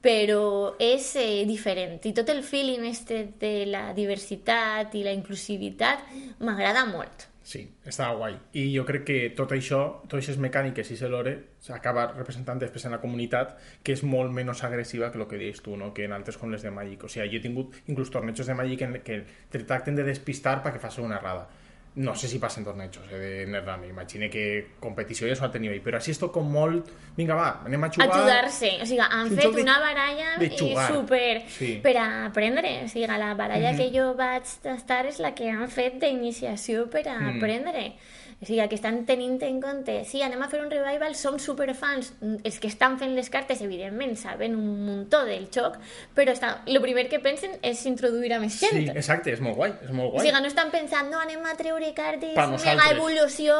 però 0.00 0.76
és 0.78 1.16
eh, 1.16 1.44
diferent. 1.48 1.98
I 2.06 2.12
tot 2.14 2.28
el 2.30 2.44
feeling 2.44 2.84
este 2.86 3.24
de 3.40 3.66
la 3.66 3.92
diversitat 3.92 4.94
i 4.94 5.02
la 5.02 5.10
inclusivitat 5.16 5.98
m'agrada 6.38 6.84
molt. 6.86 7.26
Sí, 7.48 7.62
estava 7.88 8.12
guai. 8.12 8.34
I 8.60 8.66
jo 8.74 8.82
crec 8.84 9.06
que 9.08 9.14
tot 9.36 9.54
això, 9.56 9.78
totes 10.02 10.18
aquestes 10.18 10.40
mecàniques 10.44 10.90
i 10.92 10.96
se 11.00 11.08
lore 11.08 11.30
s'acaba 11.64 12.02
representant 12.10 12.58
després 12.60 12.84
en 12.84 12.92
la 12.92 12.98
comunitat 13.00 13.54
que 13.80 13.94
és 13.96 14.02
molt 14.04 14.34
menys 14.36 14.60
agressiva 14.68 15.08
que 15.14 15.16
el 15.16 15.24
que 15.30 15.38
dius 15.40 15.62
tu, 15.64 15.78
no? 15.80 15.88
que 15.96 16.04
en 16.04 16.12
altres 16.12 16.36
com 16.36 16.52
les 16.52 16.66
de 16.66 16.74
Magic. 16.76 17.06
O 17.06 17.08
sigui, 17.08 17.30
jo 17.32 17.40
he 17.40 17.46
tingut 17.46 17.78
inclús 17.86 18.12
tornejos 18.12 18.52
de 18.52 18.58
Magic 18.58 18.84
en 18.84 18.98
què 19.06 19.22
te 19.48 19.62
tracten 19.64 19.96
de 19.96 20.04
despistar 20.04 20.58
perquè 20.66 20.82
faci 20.82 21.00
una 21.00 21.16
errada. 21.22 21.48
No 21.96 22.14
sé 22.14 22.28
si 22.28 22.38
passen 22.38 22.62
tornejos 22.64 23.02
eh, 23.10 23.16
de 23.16 23.46
Netrunner, 23.46 23.88
imagine 23.90 24.28
que 24.30 24.74
competició 24.78 25.26
ja 25.26 25.34
s'ho 25.34 25.44
ha 25.46 25.50
tenit 25.50 25.82
però 25.82 25.96
així 25.98 26.12
esto 26.12 26.30
com 26.30 26.46
molt... 26.52 26.86
Vinga, 27.16 27.34
va, 27.34 27.48
anem 27.66 27.82
a 27.84 27.88
jugar... 27.90 28.08
Ajudar-se. 28.14 28.70
O 28.82 28.86
sigui, 28.86 29.00
han 29.02 29.26
És 29.26 29.34
fet 29.40 29.54
de- 29.56 29.62
una 29.64 29.80
baralla 29.80 30.36
de 30.38 30.46
i 30.46 30.58
jugar. 30.58 30.86
super 30.92 31.42
Sí. 31.50 31.80
per 31.82 31.96
a 31.98 32.26
aprendre. 32.26 32.84
O 32.84 32.88
sigui, 32.88 33.06
la 33.08 33.34
baralla 33.34 33.74
que 33.76 33.90
jo 33.90 34.14
vaig 34.14 34.44
tastar 34.62 35.06
és 35.06 35.18
la 35.18 35.34
que 35.34 35.50
han 35.50 35.68
fet 35.68 35.98
d'iniciació 35.98 36.88
per 36.88 37.08
a 37.08 37.18
Mm. 37.18 37.36
aprendre. 37.38 37.92
O 38.40 38.46
sigui, 38.46 38.62
que 38.70 38.76
estan 38.76 39.00
tenint 39.04 39.40
en 39.42 39.56
compte, 39.60 40.04
sí, 40.06 40.20
anem 40.22 40.38
a 40.44 40.46
fer 40.48 40.60
un 40.62 40.68
revival, 40.70 41.16
som 41.18 41.40
superfans, 41.42 42.12
els 42.46 42.60
que 42.62 42.68
estan 42.70 42.94
fent 43.00 43.16
les 43.16 43.26
cartes, 43.34 43.58
evidentment, 43.66 44.14
saben 44.16 44.54
un 44.54 44.84
muntó 44.86 45.24
del 45.26 45.48
xoc, 45.50 45.74
però 46.14 46.30
està, 46.30 46.60
el 46.70 46.78
primer 46.80 47.08
que 47.10 47.18
pensen 47.18 47.56
és 47.66 47.82
introduir 47.90 48.30
a 48.36 48.38
més 48.38 48.54
Sí, 48.54 48.68
gent. 48.70 48.92
exacte, 48.96 49.32
és 49.34 49.40
molt 49.42 49.56
guai, 49.58 49.72
és 49.82 49.90
molt 49.90 50.10
O 50.12 50.12
guai. 50.12 50.28
sigui, 50.28 50.40
no 50.40 50.46
estan 50.46 50.70
pensant, 50.70 51.10
no, 51.10 51.18
anem 51.18 51.42
a 51.50 51.56
treure 51.58 51.90
cartes, 51.98 52.36
mega 52.36 52.90
evolució, 52.92 53.56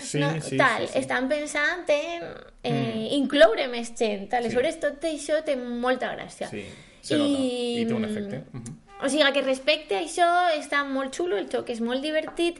Sí, 0.00 0.20
no, 0.22 0.30
sí, 0.40 0.56
tal. 0.56 0.86
sí, 0.86 0.92
sí. 0.92 0.98
Estan 1.00 1.28
pensant 1.28 1.84
en 1.90 2.22
eh, 2.62 3.08
incloure 3.18 3.66
més 3.66 3.90
gent. 3.98 4.32
Aleshores, 4.32 4.78
tot 4.78 5.02
això 5.02 5.42
té 5.42 5.56
molta 5.56 6.14
gràcia. 6.14 6.46
Sí, 6.48 6.62
se 7.02 7.18
nota. 7.18 7.30
I 7.42 7.84
té 7.88 7.92
un 7.94 8.04
efecte. 8.04 8.44
Mhm. 8.52 8.82
O 9.06 9.08
sigui, 9.08 9.22
que 9.30 9.42
respecte 9.44 9.94
a 9.94 10.00
això 10.02 10.26
està 10.56 10.80
molt 10.82 11.14
xulo, 11.14 11.36
el 11.38 11.46
joc 11.52 11.68
és 11.70 11.78
molt 11.78 12.02
divertit. 12.02 12.56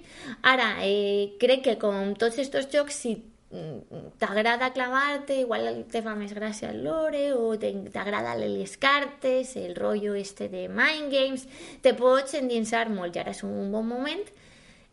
Ara, 0.46 0.76
eh, 0.86 1.32
crec 1.42 1.64
que 1.64 1.74
com 1.82 2.12
tots 2.14 2.38
estos 2.38 2.68
jocs, 2.70 2.94
si 3.02 3.16
mm, 3.50 4.12
t'agrada 4.22 4.68
clavar-te, 4.70 5.40
igual 5.42 5.82
te 5.90 6.04
fa 6.06 6.14
més 6.14 6.30
gràcia 6.38 6.70
el 6.70 6.84
lore, 6.84 7.32
o 7.34 7.56
t'agrada 7.58 8.36
les 8.38 8.76
cartes, 8.78 9.56
el 9.58 9.74
rotllo 9.74 10.14
este 10.14 10.46
de 10.48 10.68
mind 10.68 11.10
games, 11.10 11.48
te 11.82 11.96
pots 11.98 12.38
endinsar 12.38 12.86
molt, 12.94 13.16
i 13.16 13.24
ara 13.24 13.34
és 13.34 13.42
un 13.42 13.72
bon 13.74 13.86
moment. 13.90 14.22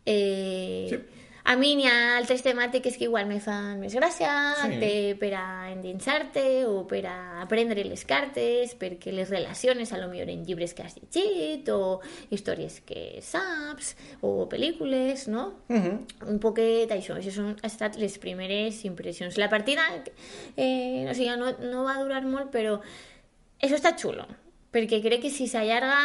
Eh, 0.04 0.88
Sí. 0.90 0.98
A 1.46 1.56
mi 1.60 1.74
n'hi 1.76 1.84
ha 1.84 2.16
altres 2.16 2.40
temàtiques 2.40 2.94
que 2.96 3.04
igual 3.04 3.26
me 3.28 3.36
fan 3.38 3.76
més 3.82 3.92
gràcia 3.92 4.30
Sí. 4.62 4.78
de, 4.80 4.92
per 5.20 5.28
a 5.36 5.70
endinsar-te 5.74 6.64
o 6.64 6.86
per 6.88 7.02
a 7.04 7.42
aprendre 7.42 7.84
les 7.84 8.04
cartes, 8.08 8.72
perquè 8.80 9.12
les 9.12 9.28
relaciones 9.28 9.92
a 9.92 9.98
lo 10.00 10.08
millor 10.08 10.30
en 10.32 10.46
llibres 10.46 10.72
que 10.72 10.82
has 10.86 10.96
llegit 10.96 11.68
o 11.68 12.00
històries 12.30 12.80
que 12.88 13.20
saps 13.20 13.92
o 14.22 14.48
pel·lícules, 14.48 15.26
no? 15.28 15.60
Mhm. 15.68 16.28
Un 16.32 16.38
poquet 16.40 16.88
això, 16.96 17.18
això 17.20 17.30
són, 17.30 17.52
han 17.60 17.68
estat 17.68 17.96
les 18.00 18.16
primeres 18.18 18.82
impressions. 18.88 19.36
La 19.36 19.50
partida, 19.50 19.82
eh, 20.56 21.06
o 21.10 21.12
sigui, 21.12 21.28
no, 21.36 21.52
no 21.60 21.84
va 21.84 21.98
durar 22.02 22.24
molt, 22.24 22.50
però 22.50 22.80
això 23.60 23.76
està 23.76 23.92
xulo, 24.00 24.24
perquè 24.72 25.02
crec 25.04 25.20
que 25.20 25.30
si 25.30 25.46
s'allarga 25.46 26.00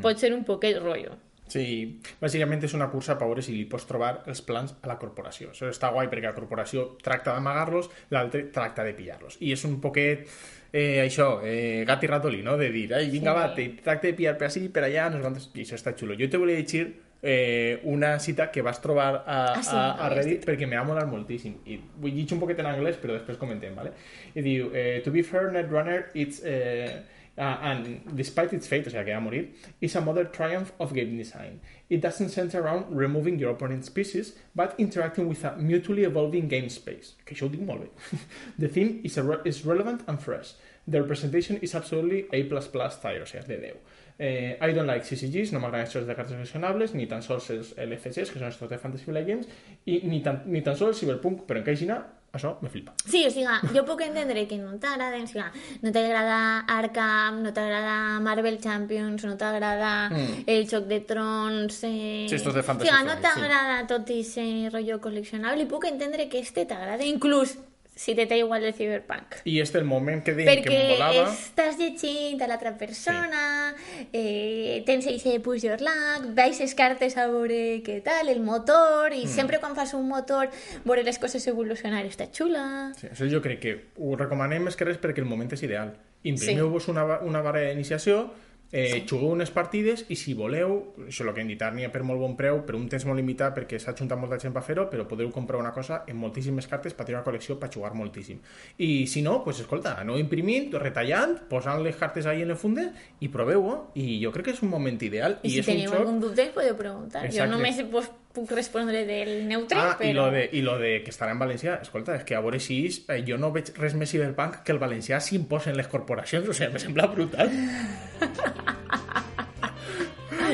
pot 0.00 0.16
ser 0.16 0.32
un 0.32 0.44
poquet 0.44 0.78
rotllo. 0.78 1.18
Sí, 1.48 2.00
bàsicament 2.20 2.62
és 2.68 2.74
una 2.76 2.90
cursa 2.92 3.16
per 3.18 3.26
veure 3.30 3.42
si 3.42 3.54
li 3.56 3.64
pots 3.70 3.86
trobar 3.88 4.22
els 4.28 4.42
plans 4.44 4.74
a 4.82 4.88
la 4.90 4.98
corporació. 5.00 5.50
Això 5.54 5.70
està 5.72 5.90
guai 5.94 6.10
perquè 6.12 6.28
la 6.28 6.34
corporació 6.36 6.90
tracta 7.02 7.32
d'amagar-los, 7.34 7.88
l'altre 8.12 8.44
tracta 8.52 8.84
de 8.84 8.92
pillar-los. 8.98 9.38
I 9.40 9.52
és 9.56 9.64
un 9.64 9.80
poquet, 9.80 10.26
eh, 10.72 11.00
això, 11.06 11.40
eh, 11.42 11.84
gat 11.88 12.04
i 12.04 12.06
ratolí, 12.12 12.42
no? 12.44 12.56
De 12.60 12.70
dir, 12.70 12.92
ai, 12.94 13.08
vinga, 13.10 13.32
Sí. 13.32 13.38
va, 13.40 13.54
te 13.54 13.68
tracta 13.82 14.06
de 14.08 14.14
pillar 14.14 14.36
per 14.38 14.46
ací, 14.48 14.68
per 14.68 14.84
allà, 14.84 15.08
no 15.10 15.16
sé 15.16 15.22
quantos... 15.22 15.50
I 15.54 15.60
això 15.64 15.74
està 15.80 15.94
xulo. 15.96 16.14
Jo 16.20 16.28
te 16.28 16.36
volia 16.36 16.56
llegir 16.60 16.86
eh, 17.22 17.80
una 17.84 18.18
cita 18.20 18.50
que 18.52 18.62
vas 18.62 18.80
trobar 18.80 19.24
a, 19.26 19.38
Ah, 19.54 19.62
sí, 19.62 19.74
a, 19.74 20.06
a 20.06 20.08
Reddit 20.12 20.44
perquè 20.46 20.68
m'ha 20.68 20.84
molat 20.84 21.08
moltíssim. 21.10 21.56
I 21.66 21.80
vull 21.98 22.12
llegir 22.12 22.34
un 22.36 22.40
poquet 22.44 22.60
en 22.60 22.66
anglès, 22.70 22.96
però 23.00 23.16
després 23.16 23.38
comentem, 23.40 23.74
¿vale? 23.74 23.90
I 24.34 24.42
diu, 24.42 24.68
eh, 24.74 25.00
to 25.04 25.10
be 25.10 25.22
fair, 25.24 25.50
Netrunner, 25.52 26.10
it's... 26.14 26.42
Eh, 26.44 27.16
uh, 27.38 27.58
and 27.62 28.02
despite 28.14 28.52
its 28.52 28.66
fate, 28.66 28.86
o 28.86 28.90
sea, 28.90 29.04
que 29.04 29.12
va 29.12 29.20
morir, 29.20 29.48
is 29.80 29.94
a 29.96 30.00
modern 30.00 30.30
triumph 30.32 30.72
of 30.78 30.92
game 30.92 31.16
design. 31.16 31.60
It 31.88 32.00
doesn't 32.00 32.30
center 32.30 32.60
around 32.60 32.86
removing 32.90 33.38
your 33.38 33.52
opponent's 33.52 33.88
pieces, 33.88 34.34
but 34.54 34.74
interacting 34.78 35.28
with 35.28 35.44
a 35.44 35.56
mutually 35.56 36.04
evolving 36.04 36.48
game 36.48 36.68
space. 36.68 37.14
Que 37.24 37.36
això 37.36 37.46
ho 37.46 37.52
dic 37.52 37.62
molt 37.62 37.86
bé. 37.86 38.18
The 38.58 38.68
theme 38.68 39.00
is, 39.04 39.16
re 39.18 39.38
is 39.44 39.64
relevant 39.64 40.02
and 40.08 40.20
fresh. 40.20 40.54
The 40.88 41.02
representation 41.02 41.58
is 41.62 41.74
absolutely 41.74 42.26
A++ 42.32 42.90
style, 42.90 43.22
o 43.22 43.26
sigui, 43.26 43.46
de 43.46 43.56
10. 43.60 43.76
Eh, 44.18 44.56
I 44.60 44.72
don't 44.72 44.86
like 44.86 45.04
CCGs, 45.04 45.52
no 45.52 45.60
m'agraden 45.62 46.00
els 46.00 46.06
de 46.08 46.14
cartes 46.18 46.34
coleccionables, 46.34 46.94
ni 46.98 47.06
tan 47.06 47.22
sols 47.22 47.50
els 47.54 47.74
LCGs, 47.78 48.32
que 48.32 48.40
són 48.40 48.48
els 48.48 48.58
de 48.58 48.78
Fantasy 48.82 49.06
Flight 49.06 49.28
Games, 49.28 49.50
i 49.86 50.00
ni 50.10 50.18
tan, 50.24 50.42
ni 50.50 50.62
tan 50.66 50.74
sols 50.80 50.98
Cyberpunk, 50.98 51.44
però 51.46 51.60
en 51.60 51.66
Caixina, 51.68 52.00
això 52.32 52.56
me 52.60 52.68
flipa. 52.68 52.92
Sí, 53.04 53.24
o 53.26 53.30
sigui, 53.30 53.46
jo 53.74 53.84
puc 53.88 54.02
entendre 54.04 54.46
que 54.46 54.58
no 54.60 54.74
t'agraden, 54.78 55.24
o 55.24 55.30
sigui, 55.30 55.44
no 55.82 55.92
t'agrada 55.94 56.40
Arkham, 56.68 57.42
no 57.42 57.52
t'agrada 57.56 58.20
Marvel 58.20 58.58
Champions, 58.62 59.24
no 59.24 59.36
t'agrada 59.36 60.10
Mm. 60.10 60.44
el 60.46 60.68
Joc 60.68 60.84
de 60.86 61.00
Trons... 61.00 61.80
Eh... 61.84 62.26
Sí, 62.28 62.34
estos 62.36 62.54
de 62.54 62.62
Fantasy 62.62 62.90
o 62.90 62.94
sigui, 62.94 63.06
no 63.08 63.16
t'agrada 63.20 63.86
tot 63.86 64.08
ese 64.10 64.44
rotllo 64.72 65.00
col·leccionable 65.00 65.62
i 65.64 65.66
puc 65.70 65.84
entendre 65.88 66.28
que 66.28 66.38
este 66.40 66.64
t'agrada, 66.66 67.04
inclús 67.04 67.56
si 67.98 68.14
te 68.14 68.26
té 68.30 68.36
igual 68.38 68.62
el 68.62 68.74
Cyberpunk. 68.78 69.40
I 69.44 69.56
este 69.60 69.78
el 69.80 69.84
moment 69.84 70.22
que 70.22 70.32
deien 70.36 70.62
que 70.62 70.70
em 70.70 70.92
Perquè 70.92 70.98
volava... 71.00 71.32
estàs 71.32 71.78
llegint 71.80 72.40
a 72.42 72.46
l'altra 72.46 72.76
persona, 72.78 73.74
eh, 74.12 74.82
tens 74.86 75.06
eixe 75.10 75.40
push 75.42 75.64
your 75.66 75.80
luck, 75.82 76.28
baixes 76.36 76.76
cartes 76.78 77.16
a 77.18 77.26
veure 77.26 77.80
què 77.82 77.98
tal, 78.06 78.28
el 78.30 78.40
motor, 78.40 79.10
Mm. 79.10 79.18
i 79.24 79.26
sempre 79.26 79.58
quan 79.58 79.74
fas 79.74 79.94
un 79.98 80.06
motor, 80.08 80.48
veure 80.84 81.02
les 81.02 81.18
coses 81.18 81.44
evolucionar 81.50 82.04
està 82.06 82.28
xula. 82.30 82.92
Sí, 83.00 83.08
això 83.10 83.26
jo 83.30 83.42
crec 83.42 83.58
que 83.60 83.74
ho 83.98 84.14
recomanem 84.16 84.62
més 84.68 84.76
que 84.76 84.84
res 84.86 84.98
perquè 85.02 85.18
el 85.18 85.26
moment 85.26 85.50
és 85.52 85.62
ideal. 85.66 85.96
Imprimiu-vos 86.22 86.86
una, 86.88 87.04
ba- 87.04 87.20
una 87.26 87.40
barra 87.42 87.60
d'iniciació, 87.66 88.28
eh, 88.70 89.04
jugueu 89.08 89.30
unes 89.32 89.50
partides 89.50 90.04
i 90.12 90.16
si 90.18 90.34
voleu, 90.36 90.74
això 91.06 91.24
el 91.24 91.32
que 91.34 91.40
hem 91.42 91.48
dit, 91.48 91.62
n'hi 91.74 91.86
ha 91.86 91.92
per 91.92 92.02
molt 92.04 92.20
bon 92.20 92.36
preu, 92.36 92.60
per 92.66 92.76
un 92.76 92.88
temps 92.90 93.06
molt 93.08 93.16
limitat 93.20 93.54
perquè 93.56 93.80
s'ha 93.80 93.94
juntat 93.96 94.20
molta 94.20 94.38
gent 94.40 94.54
per 94.54 94.62
fer-ho, 94.66 94.88
però 94.92 95.06
podeu 95.08 95.30
comprar 95.32 95.60
una 95.60 95.72
cosa 95.72 96.02
en 96.06 96.18
moltíssimes 96.20 96.68
cartes 96.68 96.96
per 96.96 97.06
tenir 97.06 97.18
una 97.18 97.26
col·lecció 97.26 97.58
per 97.60 97.70
jugar 97.72 97.94
moltíssim. 97.96 98.40
I 98.84 99.06
si 99.08 99.22
no, 99.24 99.38
pues 99.44 99.62
escolta, 99.64 99.96
aneu 100.02 100.20
imprimint, 100.20 100.70
retallant, 100.76 101.38
posant 101.48 101.82
les 101.84 101.96
cartes 101.96 102.26
ahí 102.26 102.44
en 102.44 102.52
el 102.52 102.60
funde 102.60 102.90
i 103.20 103.32
proveu-ho 103.32 103.78
i 103.96 104.20
jo 104.22 104.32
crec 104.34 104.50
que 104.50 104.56
és 104.56 104.62
un 104.62 104.72
moment 104.72 105.00
ideal 105.00 105.38
I, 105.42 105.48
i, 105.48 105.50
si 105.50 105.62
és 105.62 105.66
un 105.66 105.74
teniu 105.74 105.92
joc... 105.92 106.00
algun 106.02 106.20
dubte, 106.22 106.50
podeu 106.54 106.76
preguntar. 106.76 107.24
Exacte. 107.24 107.40
Jo 107.40 107.50
només 107.50 107.80
pues, 107.90 108.10
puc 108.34 108.50
respondre 108.52 109.04
del 109.08 109.46
neutre, 109.48 109.78
Ah, 109.80 109.94
i 109.98 110.12
però... 110.12 110.26
lo, 110.26 110.30
de, 110.34 110.48
i 110.52 110.62
lo 110.62 110.78
de 110.78 111.02
que 111.02 111.10
estarà 111.10 111.32
en 111.34 111.40
valencià, 111.42 111.78
escolta, 111.82 112.14
és 112.20 112.24
que 112.28 112.36
a 112.38 112.42
veure 112.44 112.60
si 112.62 112.80
és, 112.86 113.00
eh, 113.08 113.22
jo 113.26 113.38
no 113.40 113.50
veig 113.54 113.72
res 113.78 113.94
més 113.98 114.10
ciberpunk 114.14 114.62
que 114.64 114.72
el 114.76 114.78
valencià 114.82 115.20
s'imposen 115.20 115.76
les 115.76 115.88
corporacions, 115.90 116.48
o 116.48 116.52
sigui, 116.56 116.72
me 116.76 116.82
sembla 116.82 117.08
brutal. 117.10 117.50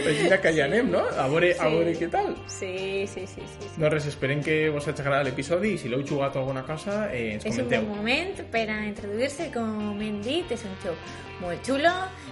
Així 0.07 0.29
que 0.43 0.53
ja 0.57 0.65
anem, 0.67 0.91
no? 0.91 1.01
A 1.19 1.27
veure, 1.29 1.53
a 1.53 1.65
Sí. 1.65 1.71
veure 1.75 1.95
què 1.99 2.11
tal. 2.11 2.37
Sí, 2.47 3.07
sí, 3.07 3.27
sí, 3.27 3.43
sí. 3.47 3.59
sí. 3.61 3.69
No 3.81 3.89
res, 3.89 4.07
esperem 4.07 4.43
que 4.43 4.69
vos 4.71 4.87
hagi 4.89 5.01
agradat 5.03 5.25
l'episodi 5.27 5.75
i 5.75 5.79
si 5.79 5.89
l'heu 5.89 6.03
jugat 6.07 6.37
a 6.37 6.41
alguna 6.41 6.63
cosa, 6.65 7.09
eh, 7.13 7.35
ens 7.35 7.47
És 7.47 7.59
un 7.59 7.65
comenteu. 7.65 7.87
bon 7.89 7.97
moment 7.99 8.43
per 8.51 8.69
a 8.71 8.85
introduir-se, 8.87 9.51
com 9.53 10.01
hem 10.03 10.21
dit, 10.23 10.51
és 10.53 10.65
un 10.65 10.77
joc 10.83 10.97
molt 11.41 11.65
xulo, 11.67 11.91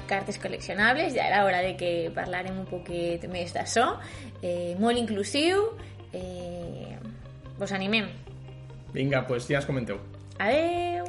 cartes 0.08 0.38
col·leccionables, 0.40 1.14
ja 1.14 1.26
era 1.28 1.44
hora 1.44 1.60
de 1.62 1.76
que 1.76 2.10
parlarem 2.14 2.58
un 2.58 2.66
poquet 2.66 3.26
més 3.28 3.52
d'això, 3.54 3.98
eh, 4.42 4.74
molt 4.78 4.98
inclusiu, 4.98 5.70
eh, 6.12 6.96
vos 7.58 7.72
animem. 7.72 8.08
Vinga, 8.92 9.26
pues 9.26 9.46
ja 9.48 9.56
ens 9.56 9.66
comenteu. 9.66 9.98
Adeu! 10.38 11.04